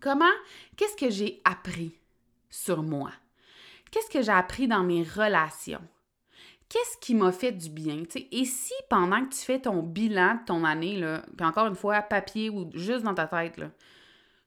Comment? 0.00 0.24
Qu'est-ce 0.76 0.96
que 0.96 1.10
j'ai 1.10 1.40
appris 1.44 1.98
sur 2.48 2.82
moi? 2.82 3.10
Qu'est-ce 3.90 4.10
que 4.10 4.22
j'ai 4.22 4.32
appris 4.32 4.66
dans 4.68 4.82
mes 4.82 5.02
relations? 5.02 5.82
Qu'est-ce 6.74 6.98
qui 6.98 7.14
m'a 7.14 7.30
fait 7.30 7.52
du 7.52 7.70
bien? 7.70 8.02
Et 8.32 8.44
si 8.44 8.74
pendant 8.90 9.24
que 9.24 9.32
tu 9.32 9.38
fais 9.38 9.60
ton 9.60 9.80
bilan 9.80 10.34
de 10.34 10.44
ton 10.44 10.64
année, 10.64 11.00
puis 11.36 11.46
encore 11.46 11.68
une 11.68 11.76
fois, 11.76 12.02
papier 12.02 12.50
ou 12.50 12.68
juste 12.74 13.04
dans 13.04 13.14
ta 13.14 13.28
tête, 13.28 13.60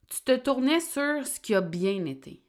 tu 0.10 0.22
te 0.26 0.36
tournais 0.36 0.82
sur 0.82 1.26
ce 1.26 1.40
qui 1.40 1.56
a 1.56 1.62
bien 1.62 2.04
été. 2.04 2.44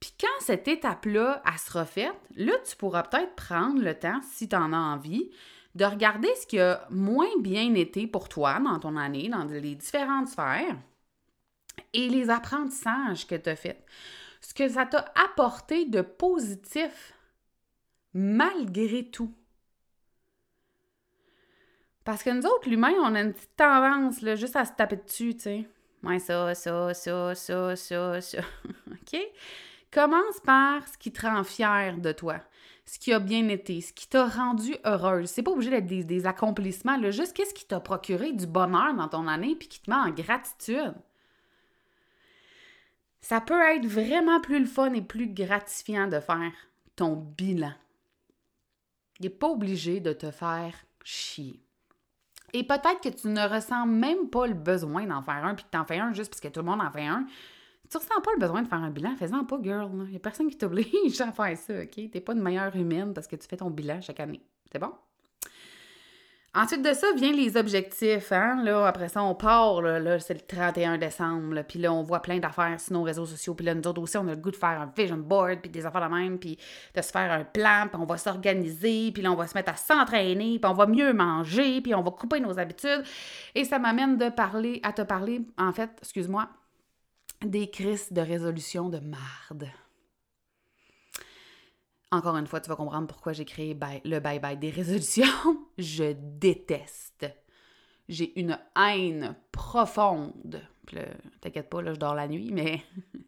Puis 0.00 0.14
quand 0.18 0.40
cette 0.40 0.66
étape-là, 0.66 1.42
elle 1.46 1.58
sera 1.58 1.84
faite, 1.84 2.16
là, 2.34 2.54
tu 2.66 2.74
pourras 2.76 3.02
peut-être 3.02 3.34
prendre 3.34 3.82
le 3.82 3.94
temps, 3.94 4.20
si 4.22 4.48
tu 4.48 4.56
en 4.56 4.72
as 4.72 4.78
envie, 4.78 5.30
de 5.74 5.84
regarder 5.84 6.34
ce 6.40 6.46
qui 6.46 6.58
a 6.58 6.86
moins 6.88 7.28
bien 7.40 7.74
été 7.74 8.06
pour 8.06 8.30
toi 8.30 8.60
dans 8.60 8.78
ton 8.78 8.96
année, 8.96 9.28
dans 9.28 9.44
les 9.44 9.74
différentes 9.74 10.28
sphères, 10.28 10.78
et 11.92 12.08
les 12.08 12.30
apprentissages 12.30 13.26
que 13.26 13.34
tu 13.34 13.50
as 13.50 13.56
faits. 13.56 13.84
Ce 14.40 14.54
que 14.54 14.68
ça 14.70 14.86
t'a 14.86 15.12
apporté 15.22 15.84
de 15.84 16.00
positif 16.00 17.12
malgré 18.16 19.04
tout. 19.04 19.30
Parce 22.02 22.22
que 22.22 22.30
nous 22.30 22.46
autres, 22.46 22.68
l'humain, 22.68 22.94
on 23.02 23.14
a 23.14 23.20
une 23.20 23.34
petite 23.34 23.56
tendance 23.56 24.22
là, 24.22 24.36
juste 24.36 24.56
à 24.56 24.64
se 24.64 24.72
taper 24.72 24.96
dessus, 24.96 25.34
tu 25.34 25.42
sais. 25.42 25.68
Ouais, 26.02 26.18
ça, 26.18 26.54
ça, 26.54 26.94
ça, 26.94 27.34
ça, 27.34 27.76
ça, 27.76 28.20
ça. 28.20 28.38
OK? 28.90 29.20
Commence 29.90 30.40
par 30.44 30.86
ce 30.88 30.96
qui 30.96 31.12
te 31.12 31.26
rend 31.26 31.44
fier 31.44 31.98
de 31.98 32.12
toi, 32.12 32.40
ce 32.86 32.98
qui 32.98 33.12
a 33.12 33.18
bien 33.18 33.48
été, 33.48 33.80
ce 33.80 33.92
qui 33.92 34.08
t'a 34.08 34.26
rendu 34.26 34.76
heureuse. 34.84 35.28
C'est 35.28 35.42
pas 35.42 35.50
obligé 35.50 35.70
d'être 35.70 35.86
des, 35.86 36.26
accomplissements, 36.26 36.98
juste 37.10 37.36
qu'est-ce 37.36 37.54
qui 37.54 37.66
t'a 37.66 37.80
procuré 37.80 38.32
du 38.32 38.46
bonheur 38.46 38.94
dans 38.94 39.08
ton 39.08 39.26
année 39.26 39.56
puis 39.56 39.68
qui 39.68 39.80
te 39.80 39.90
met 39.90 39.96
en 39.96 40.10
gratitude? 40.10 40.94
Ça 43.20 43.40
peut 43.40 43.60
être 43.74 43.86
vraiment 43.86 44.40
plus 44.40 44.60
le 44.60 44.66
fun 44.66 44.92
et 44.94 45.02
plus 45.02 45.28
gratifiant 45.28 46.06
de 46.06 46.20
faire 46.20 46.52
ton 46.94 47.16
bilan. 47.16 47.72
Il 49.20 49.24
n'est 49.24 49.30
pas 49.30 49.48
obligé 49.48 50.00
de 50.00 50.12
te 50.12 50.30
faire 50.30 50.74
chier. 51.04 51.60
Et 52.52 52.64
peut-être 52.64 53.00
que 53.02 53.08
tu 53.08 53.28
ne 53.28 53.48
ressens 53.48 53.86
même 53.86 54.30
pas 54.30 54.46
le 54.46 54.54
besoin 54.54 55.06
d'en 55.06 55.22
faire 55.22 55.44
un, 55.44 55.54
puis 55.54 55.64
que 55.64 55.70
tu 55.70 55.78
en 55.78 55.84
fais 55.84 55.98
un 55.98 56.12
juste 56.12 56.30
parce 56.30 56.40
que 56.40 56.48
tout 56.48 56.60
le 56.60 56.66
monde 56.66 56.80
en 56.80 56.90
fait 56.90 57.04
un. 57.04 57.26
Tu 57.90 57.96
ressens 57.96 58.20
pas 58.22 58.30
le 58.34 58.40
besoin 58.40 58.62
de 58.62 58.68
faire 58.68 58.78
un 58.78 58.90
bilan, 58.90 59.14
fais-en 59.16 59.44
pas, 59.44 59.58
girl. 59.62 59.90
Il 60.06 60.10
n'y 60.10 60.16
a 60.16 60.20
personne 60.20 60.48
qui 60.50 60.58
t'oblige 60.58 61.20
à 61.20 61.32
faire 61.32 61.56
ça, 61.56 61.82
OK? 61.82 61.90
Tu 61.90 62.10
n'es 62.12 62.20
pas 62.20 62.32
une 62.32 62.42
meilleure 62.42 62.74
humaine 62.74 63.14
parce 63.14 63.26
que 63.26 63.36
tu 63.36 63.46
fais 63.46 63.56
ton 63.56 63.70
bilan 63.70 64.00
chaque 64.00 64.20
année. 64.20 64.42
C'est 64.72 64.78
bon? 64.78 64.92
Ensuite 66.58 66.80
de 66.80 66.94
ça, 66.94 67.08
viennent 67.14 67.36
les 67.36 67.58
objectifs. 67.58 68.32
Hein? 68.32 68.62
Là, 68.64 68.86
après 68.86 69.10
ça, 69.10 69.22
on 69.22 69.34
part. 69.34 69.82
Là, 69.82 70.18
c'est 70.18 70.32
le 70.32 70.40
31 70.40 70.96
décembre. 70.96 71.60
Puis 71.68 71.78
là, 71.78 71.92
on 71.92 72.02
voit 72.02 72.20
plein 72.20 72.38
d'affaires 72.38 72.80
sur 72.80 72.94
nos 72.94 73.02
réseaux 73.02 73.26
sociaux. 73.26 73.54
Puis 73.54 73.66
là, 73.66 73.74
nous 73.74 73.86
autres 73.86 74.00
aussi, 74.00 74.16
on 74.16 74.26
a 74.26 74.30
le 74.30 74.40
goût 74.40 74.50
de 74.50 74.56
faire 74.56 74.80
un 74.80 74.90
vision 74.96 75.18
board, 75.18 75.60
puis 75.60 75.68
des 75.70 75.84
affaires 75.84 76.08
de 76.08 76.14
même, 76.14 76.38
puis 76.38 76.56
de 76.94 77.02
se 77.02 77.10
faire 77.10 77.30
un 77.30 77.44
plan, 77.44 77.88
puis 77.92 78.00
on 78.00 78.06
va 78.06 78.16
s'organiser, 78.16 79.12
puis 79.12 79.22
là, 79.22 79.32
on 79.32 79.34
va 79.34 79.46
se 79.46 79.54
mettre 79.54 79.70
à 79.70 79.76
s'entraîner, 79.76 80.58
puis 80.58 80.70
on 80.70 80.74
va 80.74 80.86
mieux 80.86 81.12
manger, 81.12 81.82
puis 81.82 81.94
on 81.94 82.00
va 82.02 82.10
couper 82.10 82.40
nos 82.40 82.58
habitudes. 82.58 83.04
Et 83.54 83.64
ça 83.64 83.78
m'amène 83.78 84.16
de 84.16 84.30
parler, 84.30 84.80
à 84.82 84.94
te 84.94 85.02
parler, 85.02 85.42
en 85.58 85.74
fait, 85.74 85.90
excuse-moi, 86.00 86.48
des 87.44 87.68
crises 87.68 88.10
de 88.10 88.22
résolution 88.22 88.88
de 88.88 89.00
marde. 89.00 89.68
Encore 92.16 92.36
une 92.38 92.46
fois, 92.46 92.62
tu 92.62 92.70
vas 92.70 92.76
comprendre 92.76 93.06
pourquoi 93.06 93.34
j'ai 93.34 93.44
créé 93.44 93.78
le 94.04 94.20
bye-bye 94.20 94.58
des 94.58 94.70
résolutions. 94.70 95.26
Je 95.78 96.14
déteste. 96.14 97.26
J'ai 98.08 98.40
une 98.40 98.58
haine 98.74 99.36
profonde. 99.52 100.62
T'inquiète 101.42 101.68
pas, 101.68 101.82
là, 101.82 101.92
je 101.92 101.98
dors 101.98 102.14
la 102.14 102.28
nuit, 102.28 102.50
mais 102.52 102.82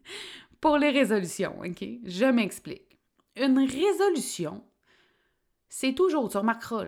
pour 0.61 0.77
les 0.77 0.89
résolutions, 0.89 1.59
OK? 1.59 1.85
Je 2.03 2.25
m'explique. 2.25 2.97
Une 3.35 3.59
résolution, 3.59 4.63
c'est 5.67 5.93
toujours, 5.93 6.29
tu 6.29 6.37
remarqueras, 6.37 6.87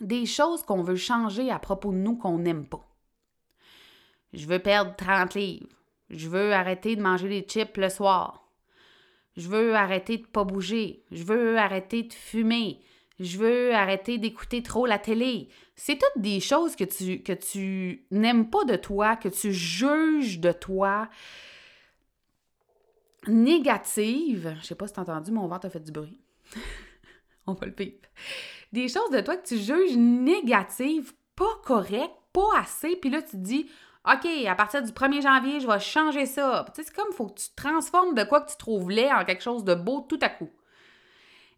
des 0.00 0.26
choses 0.26 0.62
qu'on 0.62 0.82
veut 0.82 0.96
changer 0.96 1.50
à 1.50 1.58
propos 1.58 1.90
de 1.90 1.96
nous 1.96 2.16
qu'on 2.16 2.38
n'aime 2.38 2.66
pas. 2.66 2.86
Je 4.32 4.46
veux 4.46 4.60
perdre 4.60 4.94
30 4.94 5.34
livres. 5.34 5.68
Je 6.10 6.28
veux 6.28 6.52
arrêter 6.52 6.94
de 6.94 7.02
manger 7.02 7.28
des 7.28 7.48
chips 7.48 7.78
le 7.78 7.88
soir. 7.88 8.45
Je 9.36 9.48
veux 9.48 9.74
arrêter 9.74 10.18
de 10.18 10.26
pas 10.26 10.44
bouger. 10.44 11.04
Je 11.10 11.24
veux 11.24 11.58
arrêter 11.58 12.04
de 12.04 12.12
fumer. 12.12 12.80
Je 13.18 13.38
veux 13.38 13.74
arrêter 13.74 14.18
d'écouter 14.18 14.62
trop 14.62 14.86
la 14.86 14.98
télé. 14.98 15.48
C'est 15.74 15.98
toutes 15.98 16.22
des 16.22 16.40
choses 16.40 16.76
que 16.76 16.84
tu, 16.84 17.22
que 17.22 17.32
tu 17.32 18.06
n'aimes 18.10 18.50
pas 18.50 18.64
de 18.64 18.76
toi, 18.76 19.16
que 19.16 19.28
tu 19.28 19.52
juges 19.52 20.38
de 20.38 20.52
toi, 20.52 21.08
négatives. 23.26 24.56
Je 24.60 24.66
sais 24.66 24.74
pas 24.74 24.86
si 24.86 24.94
t'as 24.94 25.02
entendu, 25.02 25.32
mon 25.32 25.48
ventre 25.48 25.66
a 25.66 25.70
fait 25.70 25.80
du 25.80 25.92
bruit. 25.92 26.18
On 27.46 27.54
va 27.54 27.66
le 27.66 27.72
pipe. 27.72 28.06
Des 28.72 28.88
choses 28.88 29.10
de 29.10 29.20
toi 29.20 29.36
que 29.36 29.46
tu 29.46 29.58
juges 29.58 29.96
négatives, 29.96 31.12
pas 31.36 31.60
correctes, 31.64 32.16
pas 32.32 32.58
assez, 32.58 32.96
puis 32.96 33.10
là 33.10 33.22
tu 33.22 33.30
te 33.32 33.36
dis 33.36 33.66
OK, 34.06 34.26
à 34.46 34.54
partir 34.54 34.82
du 34.82 34.92
1er 34.92 35.22
janvier, 35.22 35.60
je 35.60 35.66
vais 35.66 35.80
changer 35.80 36.26
ça. 36.26 36.64
Tu 36.68 36.76
sais, 36.76 36.88
c'est 36.88 36.94
comme 36.94 37.08
il 37.10 37.14
faut 37.14 37.26
que 37.26 37.40
tu 37.40 37.48
transformes 37.56 38.14
de 38.14 38.22
quoi 38.22 38.40
que 38.40 38.50
tu 38.50 38.56
trouves 38.56 38.90
laid 38.90 39.12
en 39.12 39.24
quelque 39.24 39.42
chose 39.42 39.64
de 39.64 39.74
beau 39.74 40.02
tout 40.08 40.18
à 40.22 40.28
coup. 40.28 40.50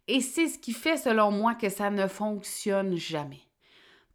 Et 0.07 0.21
c'est 0.21 0.47
ce 0.47 0.57
qui 0.57 0.73
fait, 0.73 0.97
selon 0.97 1.29
moi, 1.29 1.53
que 1.53 1.69
ça 1.69 1.91
ne 1.91 2.07
fonctionne 2.07 2.95
jamais. 2.95 3.41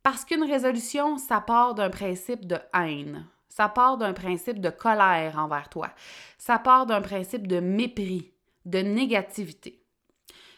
Parce 0.02 0.24
qu'une 0.24 0.42
résolution, 0.42 1.16
ça 1.16 1.40
part 1.40 1.74
d'un 1.74 1.90
principe 1.90 2.46
de 2.46 2.58
haine. 2.74 3.26
Ça 3.48 3.68
part 3.68 3.98
d'un 3.98 4.12
principe 4.12 4.60
de 4.60 4.70
colère 4.70 5.38
envers 5.38 5.68
toi. 5.68 5.90
Ça 6.36 6.58
part 6.58 6.86
d'un 6.86 7.00
principe 7.00 7.46
de 7.46 7.60
mépris, 7.60 8.32
de 8.64 8.80
négativité. 8.80 9.80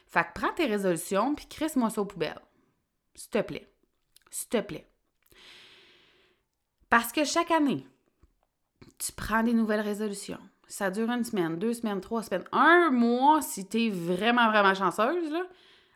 Fait 0.06 0.22
que 0.22 0.40
prends 0.40 0.52
tes 0.54 0.64
résolutions 0.64 1.34
puis 1.34 1.46
crisse-moi 1.46 1.90
ça 1.90 2.00
aux 2.00 2.06
poubelles. 2.06 2.40
S'il 3.14 3.28
te 3.28 3.42
plaît. 3.42 3.70
S'il 4.30 4.48
te 4.48 4.60
plaît. 4.62 4.88
Parce 6.88 7.12
que 7.12 7.24
chaque 7.24 7.50
année, 7.50 7.86
tu 8.98 9.12
prends 9.12 9.42
des 9.42 9.54
nouvelles 9.54 9.80
résolutions. 9.80 10.40
Ça 10.68 10.90
dure 10.90 11.10
une 11.10 11.24
semaine, 11.24 11.58
deux 11.58 11.74
semaines, 11.74 12.00
trois 12.00 12.22
semaines, 12.22 12.44
un 12.52 12.90
mois 12.90 13.40
si 13.40 13.68
tu 13.68 13.90
vraiment, 13.90 14.50
vraiment 14.50 14.74
chanceuse. 14.74 15.32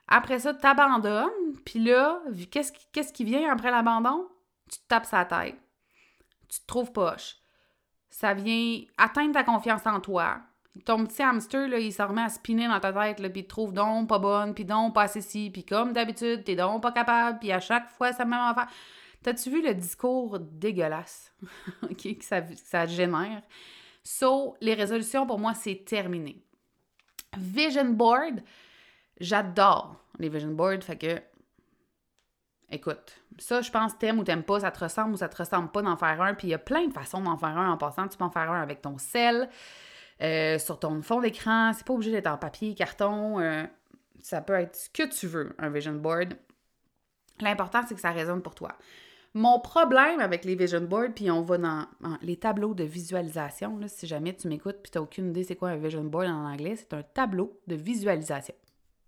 Après 0.06 0.40
ça, 0.40 0.54
tu 0.54 0.60
t'abandonnes. 0.60 1.54
Puis 1.64 1.78
là, 1.78 2.20
qu'est-ce 2.50 3.12
qui, 3.12 3.24
vient 3.24 3.50
après 3.52 3.70
l'abandon? 3.70 4.28
Tu 4.70 4.78
te 4.78 4.86
tapes 4.88 5.06
sa 5.06 5.24
tête. 5.24 5.56
Tu 6.48 6.60
te 6.60 6.66
trouves 6.66 6.92
poche. 6.92 7.36
Ça 8.10 8.34
vient 8.34 8.82
atteindre 8.98 9.32
ta 9.32 9.44
confiance 9.44 9.86
en 9.86 10.00
toi. 10.00 10.38
Ton 10.84 11.04
petit 11.04 11.22
hamster, 11.22 11.68
là, 11.68 11.78
il 11.78 11.92
se 11.92 12.02
remet 12.02 12.22
à 12.22 12.28
spinner 12.28 12.68
dans 12.68 12.78
ta 12.78 12.92
tête, 12.92 13.16
puis 13.16 13.40
il 13.40 13.44
te 13.44 13.48
trouve 13.48 13.72
donc 13.72 14.08
pas 14.08 14.18
bonne, 14.18 14.54
puis 14.54 14.64
donc 14.64 14.94
pas 14.94 15.02
assez 15.02 15.20
si, 15.20 15.50
puis 15.50 15.64
comme 15.64 15.92
d'habitude, 15.92 16.44
t'es 16.44 16.54
donc 16.54 16.82
pas 16.82 16.92
capable, 16.92 17.40
puis 17.40 17.50
à 17.50 17.60
chaque 17.60 17.88
fois, 17.90 18.12
ça 18.12 18.24
me 18.24 18.30
même 18.30 18.40
affaire. 18.40 18.68
T'as-tu 19.22 19.50
vu 19.50 19.62
le 19.62 19.74
discours 19.74 20.38
dégueulasse? 20.38 21.34
Que, 22.02 22.24
ça, 22.64 22.86
génère? 22.86 23.42
So, 24.02 24.56
les 24.60 24.74
résolutions, 24.74 25.26
pour 25.26 25.38
moi, 25.38 25.54
c'est 25.54 25.84
terminé. 25.84 26.42
Vision 27.36 27.90
board, 27.90 28.42
j'adore 29.20 29.96
les 30.18 30.28
vision 30.28 30.52
boards, 30.52 30.82
fait 30.82 30.96
que 30.96 31.20
Écoute, 32.72 33.20
ça, 33.38 33.62
je 33.62 33.70
pense, 33.70 33.98
t'aimes 33.98 34.20
ou 34.20 34.24
t'aimes 34.24 34.44
pas, 34.44 34.60
ça 34.60 34.70
te 34.70 34.78
ressemble 34.78 35.14
ou 35.14 35.16
ça 35.16 35.28
te 35.28 35.36
ressemble 35.36 35.70
pas 35.70 35.82
d'en 35.82 35.96
faire 35.96 36.22
un. 36.22 36.34
Puis 36.34 36.48
il 36.48 36.50
y 36.52 36.54
a 36.54 36.58
plein 36.58 36.86
de 36.86 36.92
façons 36.92 37.20
d'en 37.20 37.36
faire 37.36 37.58
un 37.58 37.72
en 37.72 37.76
passant. 37.76 38.06
Tu 38.06 38.16
peux 38.16 38.24
en 38.24 38.30
faire 38.30 38.50
un 38.50 38.62
avec 38.62 38.80
ton 38.80 38.96
sel, 38.96 39.48
euh, 40.22 40.56
sur 40.58 40.78
ton 40.78 41.02
fond 41.02 41.20
d'écran. 41.20 41.72
C'est 41.72 41.84
pas 41.84 41.94
obligé 41.94 42.12
d'être 42.12 42.28
en 42.28 42.38
papier, 42.38 42.76
carton. 42.76 43.40
Euh, 43.40 43.64
ça 44.20 44.40
peut 44.40 44.52
être 44.52 44.76
ce 44.76 44.88
que 44.88 45.02
tu 45.02 45.26
veux, 45.26 45.54
un 45.58 45.68
vision 45.68 45.94
board. 45.94 46.34
L'important, 47.40 47.82
c'est 47.88 47.96
que 47.96 48.00
ça 48.00 48.12
résonne 48.12 48.42
pour 48.42 48.54
toi. 48.54 48.76
Mon 49.34 49.60
problème 49.60 50.18
avec 50.18 50.44
les 50.44 50.56
vision 50.56 50.80
boards, 50.80 51.14
puis 51.14 51.30
on 51.30 51.42
va 51.42 51.56
dans, 51.56 51.86
les 52.20 52.36
tableaux 52.36 52.74
de 52.74 52.82
visualisation, 52.82 53.78
si 53.86 54.08
jamais 54.08 54.34
tu 54.34 54.48
m'écoutes 54.48 54.78
puis 54.82 54.90
tu 54.90 54.98
n'as 54.98 55.02
aucune 55.02 55.30
idée 55.30 55.44
c'est 55.44 55.54
quoi 55.54 55.70
un 55.70 55.76
vision 55.76 56.02
board 56.02 56.26
en 56.26 56.46
anglais, 56.46 56.74
c'est 56.76 56.92
un 56.94 57.02
tableau 57.02 57.60
de 57.68 57.76
visualisation. 57.76 58.54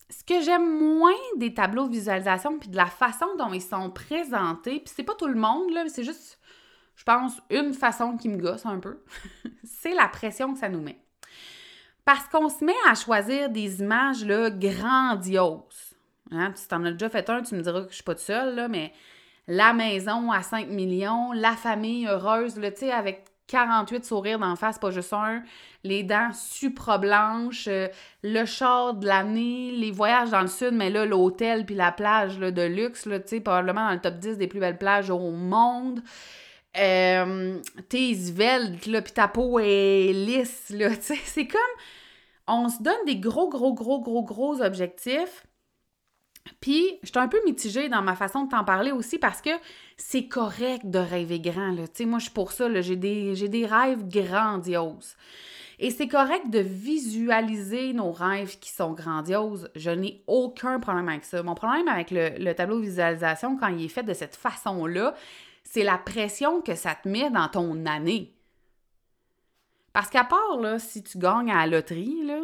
Ce 0.09 0.23
que 0.23 0.41
j'aime 0.41 0.79
moins 0.79 1.11
des 1.39 1.55
tableaux 1.55 1.89
de 1.89 1.93
visualisation 1.93 2.59
puis 2.59 2.69
de 2.69 2.77
la 2.77 2.87
façon 2.87 3.27
dont 3.37 3.53
ils 3.53 3.63
sont 3.63 3.91
présentés, 3.91 4.79
puis 4.79 4.93
c'est 4.95 5.03
pas 5.03 5.15
tout 5.15 5.27
le 5.27 5.35
monde, 5.35 5.73
là, 5.73 5.85
c'est 5.89 6.05
juste, 6.05 6.39
je 6.95 7.03
pense, 7.03 7.41
une 7.51 7.75
façon 7.75 8.17
qui 8.17 8.29
me 8.29 8.37
gosse 8.37 8.65
un 8.65 8.79
peu, 8.79 9.03
c'est 9.65 9.95
la 9.95 10.07
pression 10.07 10.53
que 10.53 10.61
ça 10.61 10.69
nous 10.69 10.83
met. 10.83 11.01
Parce 12.05 12.29
qu'on 12.29 12.49
se 12.49 12.65
met 12.65 12.73
à 12.89 12.95
choisir 12.95 13.51
des 13.51 13.81
images 13.81 14.25
grandioses. 14.25 15.97
Hein? 16.31 16.53
Tu 16.53 16.67
t'en 16.69 16.85
as 16.85 16.93
déjà 16.93 17.09
fait 17.09 17.29
un, 17.29 17.43
tu 17.43 17.57
me 17.57 17.63
diras 17.63 17.83
que 17.83 17.91
je 17.91 17.97
suis 17.97 18.05
pas 18.05 18.17
seule, 18.17 18.55
là, 18.55 18.69
mais 18.69 18.93
la 19.49 19.73
maison 19.73 20.31
à 20.31 20.43
5 20.43 20.69
millions, 20.69 21.33
la 21.33 21.53
famille 21.53 22.07
heureuse, 22.07 22.55
tu 22.55 22.71
sais, 22.77 22.93
avec 22.93 23.25
48 23.49 24.05
sourires 24.05 24.39
d'en 24.39 24.57
face, 24.57 24.79
pas 24.79 24.91
juste 24.91 25.13
un, 25.13 25.43
les 25.85 26.03
dents 26.03 26.33
super 26.33 26.99
blanches, 26.99 27.67
euh, 27.69 27.89
le 28.23 28.45
char 28.45 28.95
de 28.95 29.07
l'année, 29.07 29.73
les 29.73 29.91
voyages 29.91 30.31
dans 30.31 30.41
le 30.41 30.47
sud, 30.47 30.73
mais 30.73 30.91
là, 30.91 31.05
l'hôtel 31.05 31.67
puis 31.67 31.75
la 31.75 31.93
plage 31.93 32.39
de 32.39 32.63
luxe, 32.63 33.03
tu 33.03 33.11
sais, 33.27 33.41
probablement 33.41 33.87
dans 33.87 33.93
le 33.93 34.01
top 34.01 34.15
10 34.15 34.39
des 34.39 34.47
plus 34.47 34.61
belles 34.61 34.79
plages 34.79 35.11
au 35.11 35.31
monde. 35.33 36.03
Euh, 36.79 37.59
tes 37.91 38.15
veltes, 38.15 38.87
là, 38.87 39.03
puis 39.03 39.13
ta 39.13 39.29
peau 39.29 39.59
est 39.59 40.13
lisse, 40.13 40.73
c'est 41.01 41.47
comme... 41.47 41.61
On 42.49 42.69
se 42.69 42.83
donne 42.83 43.05
des 43.07 43.17
gros, 43.17 43.49
gros, 43.49 43.73
gros, 43.73 44.01
gros, 44.01 44.25
gros 44.25 44.63
objectifs, 44.63 45.47
puis, 46.61 46.99
je 47.03 47.09
suis 47.09 47.19
un 47.19 47.29
peu 47.29 47.39
mitigée 47.45 47.89
dans 47.89 48.03
ma 48.03 48.17
façon 48.17 48.45
de 48.45 48.51
t'en 48.51 48.65
parler 48.65 48.93
aussi 48.93 49.19
parce 49.19 49.41
que 49.41 49.51
c'est 49.97 50.27
correct 50.27 50.87
de 50.87 50.99
rêver 50.99 51.41
grand. 51.41 51.73
Là. 51.73 51.85
Moi, 52.07 52.19
je 52.19 52.25
suis 52.25 52.33
pour 52.33 52.53
ça. 52.53 52.81
J'ai 52.81 52.97
des, 52.97 53.49
des 53.49 53.67
rêves 53.67 54.09
grandioses. 54.09 55.17
Et 55.79 55.91
c'est 55.91 56.09
correct 56.09 56.51
de 56.51 56.61
visualiser 56.61 57.93
nos 57.93 58.13
rêves 58.13 58.59
qui 58.59 58.71
sont 58.71 58.93
grandioses. 58.93 59.71
Je 59.75 59.91
n'ai 59.91 60.23
aucun 60.27 60.79
problème 60.79 61.09
avec 61.09 61.25
ça. 61.25 61.43
Mon 61.43 61.55
problème 61.55 61.89
avec 61.89 62.11
le, 62.13 62.53
tableau 62.53 62.79
de 62.79 62.85
visualisation, 62.85 63.57
quand 63.57 63.69
il 63.69 63.85
est 63.85 63.89
fait 63.89 64.05
de 64.05 64.15
cette 64.15 64.37
façon-là, 64.37 65.15
c'est 65.65 65.83
la 65.83 65.99
pression 65.99 66.61
que 66.61 66.75
ça 66.75 66.95
te 66.95 67.09
met 67.09 67.31
dans 67.31 67.49
ton 67.49 67.87
année. 67.87 68.33
Parce 69.93 70.09
qu'à 70.09 70.25
part, 70.25 70.59
là, 70.61 70.79
si 70.79 71.03
tu 71.03 71.19
gagnes 71.19 71.51
à 71.51 71.67
la 71.67 71.79
loterie, 71.79 72.25
là, 72.25 72.43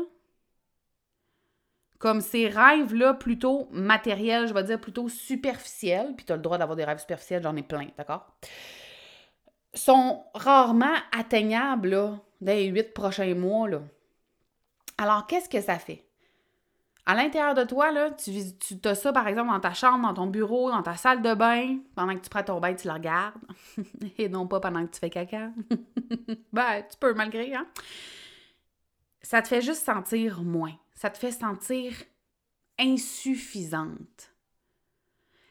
comme 1.98 2.20
ces 2.20 2.48
rêves-là 2.48 3.14
plutôt 3.14 3.68
matériels, 3.72 4.46
je 4.46 4.54
vais 4.54 4.62
dire 4.62 4.80
plutôt 4.80 5.08
superficiels, 5.08 6.14
puis 6.16 6.24
tu 6.24 6.32
as 6.32 6.36
le 6.36 6.42
droit 6.42 6.58
d'avoir 6.58 6.76
des 6.76 6.84
rêves 6.84 7.00
superficiels, 7.00 7.42
j'en 7.42 7.56
ai 7.56 7.62
plein, 7.62 7.88
d'accord? 7.96 8.26
Sont 9.74 10.24
rarement 10.34 10.94
atteignables 11.16 11.90
dans 11.90 12.52
les 12.52 12.66
huit 12.66 12.94
prochains 12.94 13.34
mois. 13.34 13.68
Là. 13.68 13.80
Alors, 14.96 15.26
qu'est-ce 15.26 15.48
que 15.48 15.60
ça 15.60 15.78
fait? 15.78 16.04
À 17.04 17.14
l'intérieur 17.14 17.54
de 17.54 17.64
toi, 17.64 17.90
là, 17.90 18.10
tu, 18.10 18.32
tu 18.60 18.88
as 18.88 18.94
ça, 18.94 19.12
par 19.12 19.26
exemple, 19.26 19.50
dans 19.50 19.60
ta 19.60 19.72
chambre, 19.72 20.06
dans 20.06 20.14
ton 20.14 20.26
bureau, 20.26 20.70
dans 20.70 20.82
ta 20.82 20.94
salle 20.94 21.22
de 21.22 21.34
bain. 21.34 21.78
Pendant 21.94 22.14
que 22.14 22.20
tu 22.20 22.28
prends 22.28 22.42
ton 22.42 22.60
bain, 22.60 22.74
tu 22.74 22.86
le 22.86 22.92
regardes. 22.92 23.40
Et 24.18 24.28
non 24.28 24.46
pas 24.46 24.60
pendant 24.60 24.86
que 24.86 24.92
tu 24.92 25.00
fais 25.00 25.10
caca. 25.10 25.50
ben, 26.52 26.82
tu 26.90 26.98
peux 27.00 27.14
malgré, 27.14 27.54
hein? 27.54 27.66
Ça 29.22 29.40
te 29.42 29.48
fait 29.48 29.62
juste 29.62 29.84
sentir 29.84 30.42
moins 30.42 30.74
ça 30.98 31.10
te 31.10 31.18
fait 31.18 31.30
sentir 31.30 31.94
insuffisante. 32.76 34.34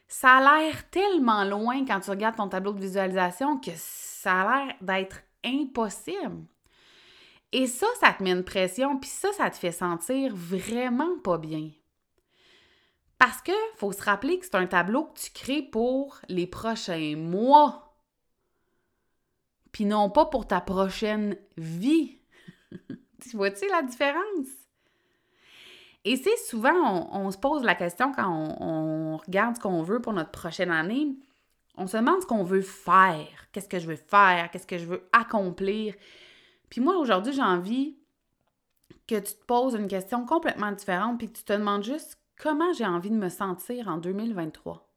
Ça 0.06 0.36
a 0.36 0.60
l'air 0.60 0.90
tellement 0.90 1.42
loin 1.44 1.86
quand 1.86 2.00
tu 2.00 2.10
regardes 2.10 2.36
ton 2.36 2.50
tableau 2.50 2.74
de 2.74 2.80
visualisation 2.80 3.58
que 3.58 3.70
ça 3.74 4.42
a 4.42 4.66
l'air 4.66 4.74
d'être 4.82 5.22
impossible. 5.42 6.44
Et 7.52 7.66
ça, 7.66 7.86
ça 7.98 8.12
te 8.12 8.22
met 8.22 8.32
une 8.32 8.44
pression, 8.44 8.98
puis 8.98 9.08
ça, 9.08 9.32
ça 9.32 9.48
te 9.48 9.56
fait 9.56 9.72
sentir 9.72 10.36
vraiment 10.36 11.18
pas 11.20 11.38
bien. 11.38 11.70
Parce 13.16 13.40
que 13.40 13.52
faut 13.76 13.92
se 13.92 14.02
rappeler 14.02 14.38
que 14.38 14.44
c'est 14.44 14.54
un 14.54 14.66
tableau 14.66 15.04
que 15.04 15.18
tu 15.18 15.30
crées 15.30 15.62
pour 15.62 16.20
les 16.28 16.46
prochains 16.46 17.16
mois, 17.16 17.96
puis 19.72 19.86
non 19.86 20.10
pas 20.10 20.26
pour 20.26 20.46
ta 20.46 20.60
prochaine 20.60 21.38
vie. 21.56 22.18
tu 23.22 23.36
vois-tu 23.36 23.66
la 23.68 23.80
différence? 23.80 24.67
Et 26.08 26.16
c'est 26.16 26.38
souvent, 26.38 27.10
on, 27.12 27.30
se 27.30 27.36
pose 27.36 27.62
la 27.64 27.74
question 27.74 28.12
quand 28.14 28.56
on, 28.60 29.18
regarde 29.18 29.56
ce 29.56 29.60
qu'on 29.60 29.82
veut 29.82 30.00
pour 30.00 30.14
notre 30.14 30.30
prochaine 30.30 30.70
année, 30.70 31.14
on 31.76 31.86
se 31.86 31.98
demande 31.98 32.22
ce 32.22 32.26
qu'on 32.26 32.44
veut 32.44 32.62
faire, 32.62 33.50
qu'est-ce 33.52 33.68
que 33.68 33.78
je 33.78 33.86
veux 33.86 33.96
faire, 33.96 34.50
qu'est-ce 34.50 34.66
que 34.66 34.78
je 34.78 34.86
veux 34.86 35.06
accomplir? 35.12 35.94
Puis 36.70 36.80
moi, 36.80 36.96
aujourd'hui, 36.96 37.34
j'ai 37.34 37.42
envie 37.42 37.98
que 39.06 39.16
tu 39.16 39.34
te 39.34 39.44
poses 39.44 39.74
une 39.74 39.86
question 39.86 40.24
complètement 40.24 40.72
différente, 40.72 41.18
puis 41.18 41.30
que 41.30 41.36
tu 41.36 41.44
te 41.44 41.52
demandes 41.52 41.84
juste 41.84 42.18
comment 42.38 42.72
j'ai 42.72 42.86
envie 42.86 43.10
de 43.10 43.16
me 43.16 43.28
sentir 43.28 43.88
en 43.88 43.98
2023. 43.98 44.90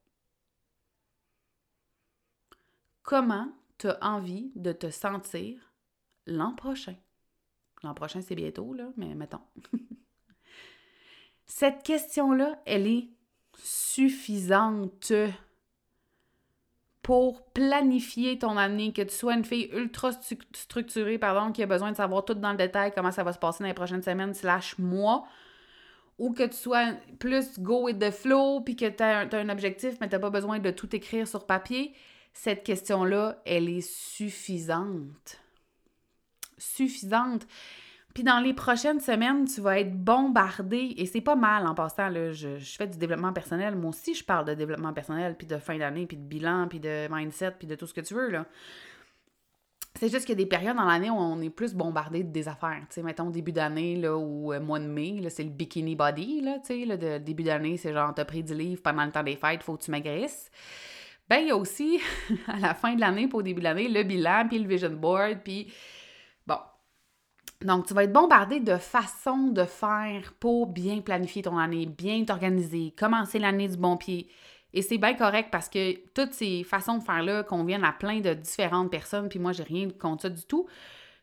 Comment 3.04 3.52
tu 3.80 3.88
as 3.90 3.98
envie 4.02 4.54
de 4.56 4.72
te 4.72 4.90
sentir 4.90 5.74
l'an 6.26 6.56
prochain? 6.56 6.96
L'an 7.84 7.96
prochain, 7.96 8.22
c'est 8.22 8.36
bientôt, 8.36 8.74
là, 8.74 8.94
mais 8.96 9.14
mettons. 9.14 9.42
Cette 11.54 11.84
question-là, 11.84 12.58
elle 12.66 12.88
est 12.88 13.10
suffisante 13.62 15.12
pour 17.02 17.44
planifier 17.52 18.40
ton 18.40 18.56
année, 18.56 18.94
que 18.94 19.02
tu 19.02 19.14
sois 19.14 19.34
une 19.34 19.44
fille 19.44 19.70
ultra 19.74 20.12
structurée, 20.54 21.18
pardon, 21.18 21.52
qui 21.52 21.62
a 21.62 21.66
besoin 21.66 21.92
de 21.92 21.98
savoir 21.98 22.24
tout 22.24 22.36
dans 22.36 22.52
le 22.52 22.58
détail 22.58 22.94
comment 22.96 23.12
ça 23.12 23.26
va 23.26 23.34
se 23.34 23.38
passer 23.38 23.66
dans 23.66 23.68
les 23.68 23.74
prochaines 23.74 24.02
semaines 24.02 24.34
slash 24.34 24.78
mois, 24.78 25.28
ou 26.18 26.32
que 26.32 26.44
tu 26.44 26.56
sois 26.56 26.94
plus 27.20 27.60
go 27.60 27.84
with 27.84 28.00
the 28.00 28.12
flow, 28.12 28.62
puis 28.62 28.78
que 28.78 28.88
tu 28.88 29.04
as, 29.04 29.20
as, 29.20 29.36
un 29.36 29.50
objectif, 29.50 29.98
mais 30.00 30.08
tu 30.08 30.16
n'as 30.16 30.22
pas 30.22 30.30
besoin 30.30 30.60
de 30.60 30.72
tout 30.72 30.96
écrire 30.96 31.28
sur 31.28 31.46
papier, 31.46 31.94
cette 32.32 32.64
question-là, 32.64 33.42
elle 33.46 33.68
est 33.68 33.82
suffisante. 33.82 35.38
Suffisante. 36.58 37.46
Puis 38.14 38.24
dans 38.24 38.40
les 38.40 38.54
prochaines 38.54 39.00
semaines, 39.00 39.46
tu 39.46 39.62
vas 39.62 39.80
être 39.80 39.96
bombardé, 39.96 40.94
et 40.98 41.06
c'est 41.06 41.22
pas 41.22 41.36
mal 41.36 41.66
en 41.66 41.74
passant, 41.74 42.10
là, 42.10 42.32
je, 42.32 42.58
fais 42.58 42.88
du 42.88 42.98
développement 42.98 43.32
personnel, 43.32 43.76
moi 43.76 43.90
aussi 43.90 44.14
je 44.14 44.24
parle 44.24 44.46
de 44.46 44.54
développement 44.54 44.94
personnel, 44.94 45.36
puis 45.38 45.48
de 45.48 45.58
fin 45.58 45.78
d'année, 45.78 46.06
puis 46.06 46.18
de 46.18 46.24
bilan, 46.24 46.68
puis 46.68 46.80
de 46.80 47.08
mindset, 47.10 47.52
puis 47.52 47.68
de 47.68 47.76
tout 47.76 47.88
ce 47.88 47.94
que 47.94 48.02
tu 48.02 48.14
veux, 48.14 48.30
là. 48.30 48.46
C'est 49.96 50.10
juste 50.10 50.26
qu'il 50.26 50.40
y 50.40 50.42
a 50.42 50.44
des 50.44 50.50
périodes 50.50 50.78
dans 50.78 50.86
l'année 50.86 51.10
où 51.10 51.16
on 51.16 51.42
est 51.42 51.50
plus 51.50 51.74
bombardé 51.74 52.24
de 52.24 52.32
des 52.32 52.48
affaires. 52.48 52.80
Tu 52.90 52.96
sais, 52.96 53.04
mettons 53.04 53.30
début 53.30 53.52
d'année, 53.52 53.98
là, 53.98 54.18
ou 54.18 54.54
euh, 54.54 54.60
mois 54.62 54.80
de 54.80 54.86
mai, 54.86 55.20
là, 55.22 55.30
c'est 55.30 55.44
le 55.44 55.50
bikini 55.50 55.96
body, 55.96 56.42
là, 56.42 56.60
tu 56.60 56.68
sais, 56.68 56.86
là, 56.86 56.96
de 56.96 57.18
début 57.18 57.44
d'année, 57.44 57.78
c'est 57.78 57.94
genre, 57.94 58.14
t'as 58.14 58.26
pris 58.26 58.42
du 58.44 58.54
livre 58.54 58.82
pendant 58.82 59.06
le 59.06 59.12
temps 59.12 59.24
des 59.24 59.36
fêtes, 59.36 59.64
faut 59.64 59.76
que 59.76 59.84
tu 59.84 59.92
maigrisses. 59.92 60.50
Ben, 61.30 61.38
il 61.38 61.48
y 61.48 61.52
a 61.52 61.58
aussi, 61.58 62.00
à 62.48 62.60
la 62.60 62.74
fin 62.74 62.96
de 62.96 63.00
l'année, 63.00 63.28
pour 63.28 63.44
début 63.44 63.60
de 63.60 63.66
l'année, 63.66 63.88
le 63.88 64.04
bilan, 64.04 64.48
puis 64.50 64.60
le 64.60 64.68
vision 64.68 64.90
board, 64.90 65.40
puis 65.44 65.72
donc, 67.62 67.88
tu 67.88 67.94
vas 67.94 68.04
être 68.04 68.14
bombardé 68.14 68.60
de 68.60 68.78
façons 68.78 69.48
de 69.48 69.66
faire 69.66 70.34
pour 70.40 70.68
bien 70.68 71.02
planifier 71.02 71.44
ton 71.44 71.58
année, 71.58 71.86
bien 71.86 72.24
t'organiser, 72.26 72.94
commencer 72.98 73.40
l'année 73.40 73.68
du 73.68 73.78
bon 73.78 73.98
pied. 73.98 74.28
Et 74.74 74.82
c'est 74.82 74.98
bien 74.98 75.14
correct 75.14 75.50
parce 75.52 75.70
que 75.70 75.94
toutes 76.14 76.34
ces 76.34 76.64
façons 76.64 76.98
de 76.98 77.04
faire-là 77.04 77.44
conviennent 77.44 77.84
à 77.84 77.92
plein 77.92 78.20
de 78.20 78.34
différentes 78.34 78.90
personnes, 78.90 79.30
puis 79.30 79.40
moi, 79.40 79.52
j'ai 79.52 79.64
rien 79.64 79.90
contre 79.90 80.24
ça 80.24 80.30
du 80.30 80.44
tout. 80.44 80.68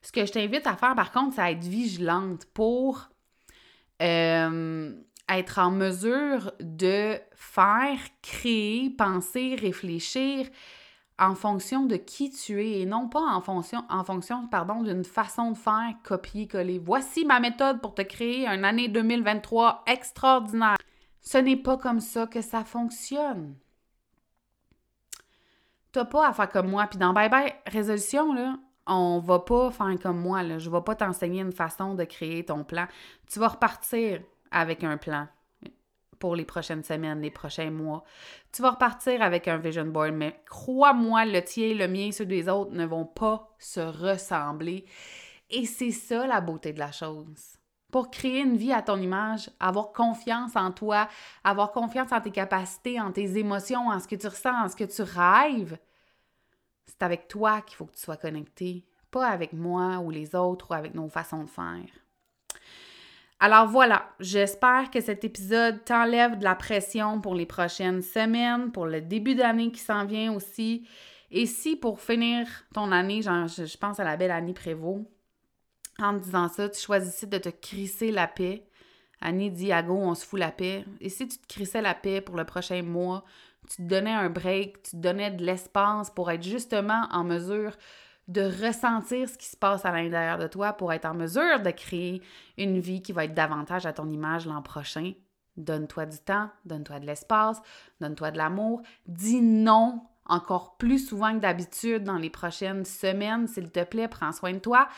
Ce 0.03 0.13
que 0.13 0.25
je 0.25 0.33
t'invite 0.33 0.67
à 0.67 0.77
faire, 0.77 0.95
par 0.95 1.13
contre, 1.13 1.35
c'est 1.35 1.43
à 1.43 1.51
être 1.51 1.65
vigilante 1.65 2.45
pour 2.55 3.09
euh, 4.03 4.93
être 5.29 5.59
en 5.59 5.71
mesure 5.71 6.53
de 6.61 7.19
faire, 7.35 7.99
créer, 8.23 8.91
penser, 8.91 9.57
réfléchir, 9.59 10.47
en 11.19 11.35
fonction 11.35 11.87
de 11.87 11.97
qui 11.97 12.31
tu 12.31 12.63
es 12.65 12.81
et 12.81 12.87
non 12.87 13.09
pas 13.09 13.21
en 13.21 13.41
fonction, 13.41 13.85
d'une 14.83 15.05
façon 15.05 15.53
de 15.53 15.57
faire 15.57 15.95
copier-coller. 16.05 16.79
Voici 16.79 17.25
ma 17.25 17.41
méthode 17.41 17.81
pour 17.81 17.95
te 17.95 18.03
créer 18.03 18.47
une 18.47 18.65
année 18.65 18.89
2023 18.89 19.85
extraordinaire. 19.87 20.77
Ce 21.21 21.39
n'est 21.39 21.57
pas 21.57 21.77
comme 21.77 22.01
ça 22.01 22.27
que 22.27 22.41
ça 22.41 22.65
fonctionne. 22.65 23.57
T'as 25.93 26.05
pas 26.05 26.29
à 26.29 26.33
faire 26.33 26.49
comme 26.49 26.69
moi. 26.69 26.87
Puis 26.87 26.99
dans 26.99 27.13
Bye 27.13 27.29
Bye 27.29 27.53
Résolution, 27.67 28.33
là, 28.33 28.57
on 28.87 29.19
va 29.19 29.41
pas 29.41 29.71
faire 29.71 29.99
comme 30.01 30.21
moi. 30.21 30.59
Je 30.59 30.71
vais 30.71 30.83
pas 30.83 30.95
t'enseigner 30.95 31.43
une 31.43 31.53
façon 31.53 31.95
de 31.95 32.05
créer 32.05 32.45
ton 32.45 32.63
plan. 32.63 32.87
Tu 33.27 33.41
vas 33.41 33.49
repartir 33.49 34.21
avec 34.51 34.85
un 34.85 34.97
plan 34.97 35.27
pour 36.19 36.37
les 36.37 36.45
prochaines 36.45 36.85
semaines, 36.85 37.21
les 37.21 37.31
prochains 37.31 37.71
mois. 37.71 38.05
Tu 38.53 38.63
vas 38.63 38.71
repartir 38.71 39.23
avec 39.23 39.49
un 39.49 39.59
vision 39.59 39.87
board, 39.87 40.15
mais 40.15 40.41
crois-moi, 40.49 41.25
le 41.25 41.43
tien, 41.43 41.75
le 41.75 41.89
mien, 41.89 42.11
ceux 42.13 42.27
des 42.27 42.49
autres 42.49 42.73
ne 42.73 42.85
vont 42.85 43.07
pas 43.07 43.55
se 43.59 43.81
ressembler. 43.81 44.85
Et 45.51 45.65
c'est 45.65 45.93
ça 45.93 46.27
la 46.27 46.41
beauté 46.41 46.73
de 46.73 46.79
la 46.79 46.93
chose. 46.93 47.57
Pour 47.91 48.11
créer 48.11 48.41
une 48.41 48.57
vie 48.57 48.73
à 48.73 48.83
ton 48.83 49.01
image, 49.01 49.51
avoir 49.61 49.93
confiance 49.93 50.57
en 50.57 50.73
toi, 50.73 51.09
avoir 51.43 51.73
confiance 51.73 52.13
en 52.13 52.21
tes 52.21 52.31
capacités, 52.31 53.01
en 53.01 53.13
tes 53.13 53.39
émotions, 53.39 53.89
en 53.89 53.99
ce 53.99 54.07
que 54.07 54.17
tu 54.17 54.27
ressens, 54.27 54.65
en 54.65 54.69
ce 54.69 54.77
que 54.77 54.85
tu 54.85 55.03
rêves, 55.03 55.79
C'est 56.87 57.03
avec 57.03 57.29
toi 57.29 57.63
qu'il 57.63 57.77
faut 57.77 57.87
que 57.87 57.95
tu 57.95 58.03
sois 58.03 58.17
connecté, 58.17 58.85
pas 59.11 59.29
avec 59.29 59.53
moi 59.53 59.99
ou 59.99 60.11
les 60.11 60.35
autres 60.35 60.71
ou 60.71 60.75
avec 60.75 60.95
nos 60.95 61.09
façons 61.09 61.45
de 61.45 61.49
faire. 61.49 62.08
Alors 63.41 63.69
voilà, 63.69 64.09
j'espère 64.19 64.91
que 64.91 65.01
cet 65.01 65.23
épisode 65.23 65.85
t'enlève 65.85 66.39
de 66.39 66.45
la 66.45 66.57
pression 66.57 67.21
pour 67.21 67.37
les 67.37 67.47
prochaines 67.47 68.03
semaines, 68.03 68.73
pour 68.73 68.87
le 68.87 69.01
début 69.01 69.37
d'année 69.37 69.71
qui 69.71 69.79
s'en 69.79 70.05
vient 70.07 70.33
aussi. 70.33 70.89
Et 71.31 71.47
si 71.47 71.77
pour 71.77 72.01
finir 72.01 72.49
ton 72.75 72.91
année, 72.91 73.23
genre, 73.23 73.47
je, 73.47 73.77
pense 73.77 74.01
à 74.01 74.05
la 74.05 74.17
belle 74.17 74.33
année 74.33 74.55
Prévost, 74.55 75.07
en 76.01 76.19
te 76.19 76.25
disant 76.25 76.49
ça, 76.49 76.69
tu 76.69 76.81
choisissais 76.81 77.27
de 77.27 77.39
te 77.39 77.49
crisser 77.49 78.11
la 78.11 78.27
paix. 78.27 78.65
Année 79.21 79.51
Diago, 79.51 79.95
on 79.95 80.15
se 80.15 80.25
fout 80.25 80.41
la 80.41 80.51
paix. 80.51 80.85
Et 81.01 81.09
si 81.09 81.29
tu 81.29 81.39
te 81.39 81.47
crissais 81.47 81.83
la 81.83 81.95
paix 81.95 82.21
pour 82.21 82.37
le 82.37 82.45
prochain 82.45 82.83
mois, 82.83 83.25
tu 83.69 83.77
te 83.77 83.83
donnais 83.83 84.13
un 84.13 84.31
break, 84.31 84.83
tu 84.83 84.91
te 84.93 84.97
donnais 84.97 85.31
de 85.31 85.45
l'espace 85.45 86.11
pour 86.11 86.31
être 86.31 86.43
justement 86.43 87.07
en 87.13 87.23
mesure 87.23 87.77
de 88.29 88.43
ressentir 88.67 89.29
ce 89.29 89.39
qui 89.39 89.47
se 89.47 89.57
passe 89.57 89.85
à 89.85 89.91
l'intérieur 89.91 90.39
de 90.39 90.47
toi 90.47 90.75
pour 90.75 90.93
être 90.93 91.07
en 91.07 91.15
mesure 91.15 91.61
de 91.61 91.71
créer 91.71 92.23
une 92.57 92.79
vie 92.79 93.03
qui 93.03 93.13
va 93.13 93.25
être 93.25 93.35
davantage 93.35 93.87
à 93.87 93.93
ton 93.93 94.09
image 94.09 94.47
l'an 94.47 94.63
prochain. 94.63 95.13
Donne-toi 95.57 96.07
du 96.07 96.19
temps, 96.19 96.51
donne-toi 96.65 97.01
de 97.01 97.07
l'espace, 97.07 97.61
donne-toi 98.01 98.31
de 98.31 98.39
l'amour. 98.39 98.83
Dis 99.07 99.41
non 99.41 100.03
encore 100.27 100.77
plus 100.77 100.99
souvent 100.99 101.33
que 101.35 101.41
d'habitude 101.41 102.05
dans 102.05 102.19
les 102.19 102.31
prochaines 102.31 102.85
semaines, 102.85 103.49
s'il 103.49 103.71
te 103.71 103.83
plaît, 103.83 104.09
prends 104.09 104.33
soin 104.33 104.53
de 104.53 104.59
toi. 104.59 104.89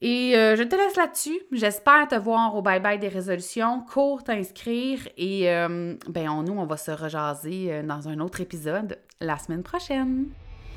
Et 0.00 0.36
euh, 0.36 0.56
je 0.56 0.62
te 0.62 0.74
laisse 0.76 0.96
là-dessus. 0.96 1.38
J'espère 1.52 2.08
te 2.08 2.14
voir 2.14 2.54
au 2.54 2.62
Bye 2.62 2.80
Bye 2.80 2.98
des 2.98 3.08
résolutions. 3.08 3.80
Cours 3.82 4.24
t'inscrire 4.24 5.08
et 5.16 5.50
euh, 5.50 5.96
ben 6.08 6.28
on, 6.28 6.42
nous, 6.42 6.58
on 6.58 6.66
va 6.66 6.76
se 6.76 6.90
rejaser 6.90 7.72
euh, 7.72 7.82
dans 7.82 8.08
un 8.08 8.20
autre 8.20 8.40
épisode 8.40 8.98
la 9.20 9.38
semaine 9.38 9.62
prochaine. 9.62 10.26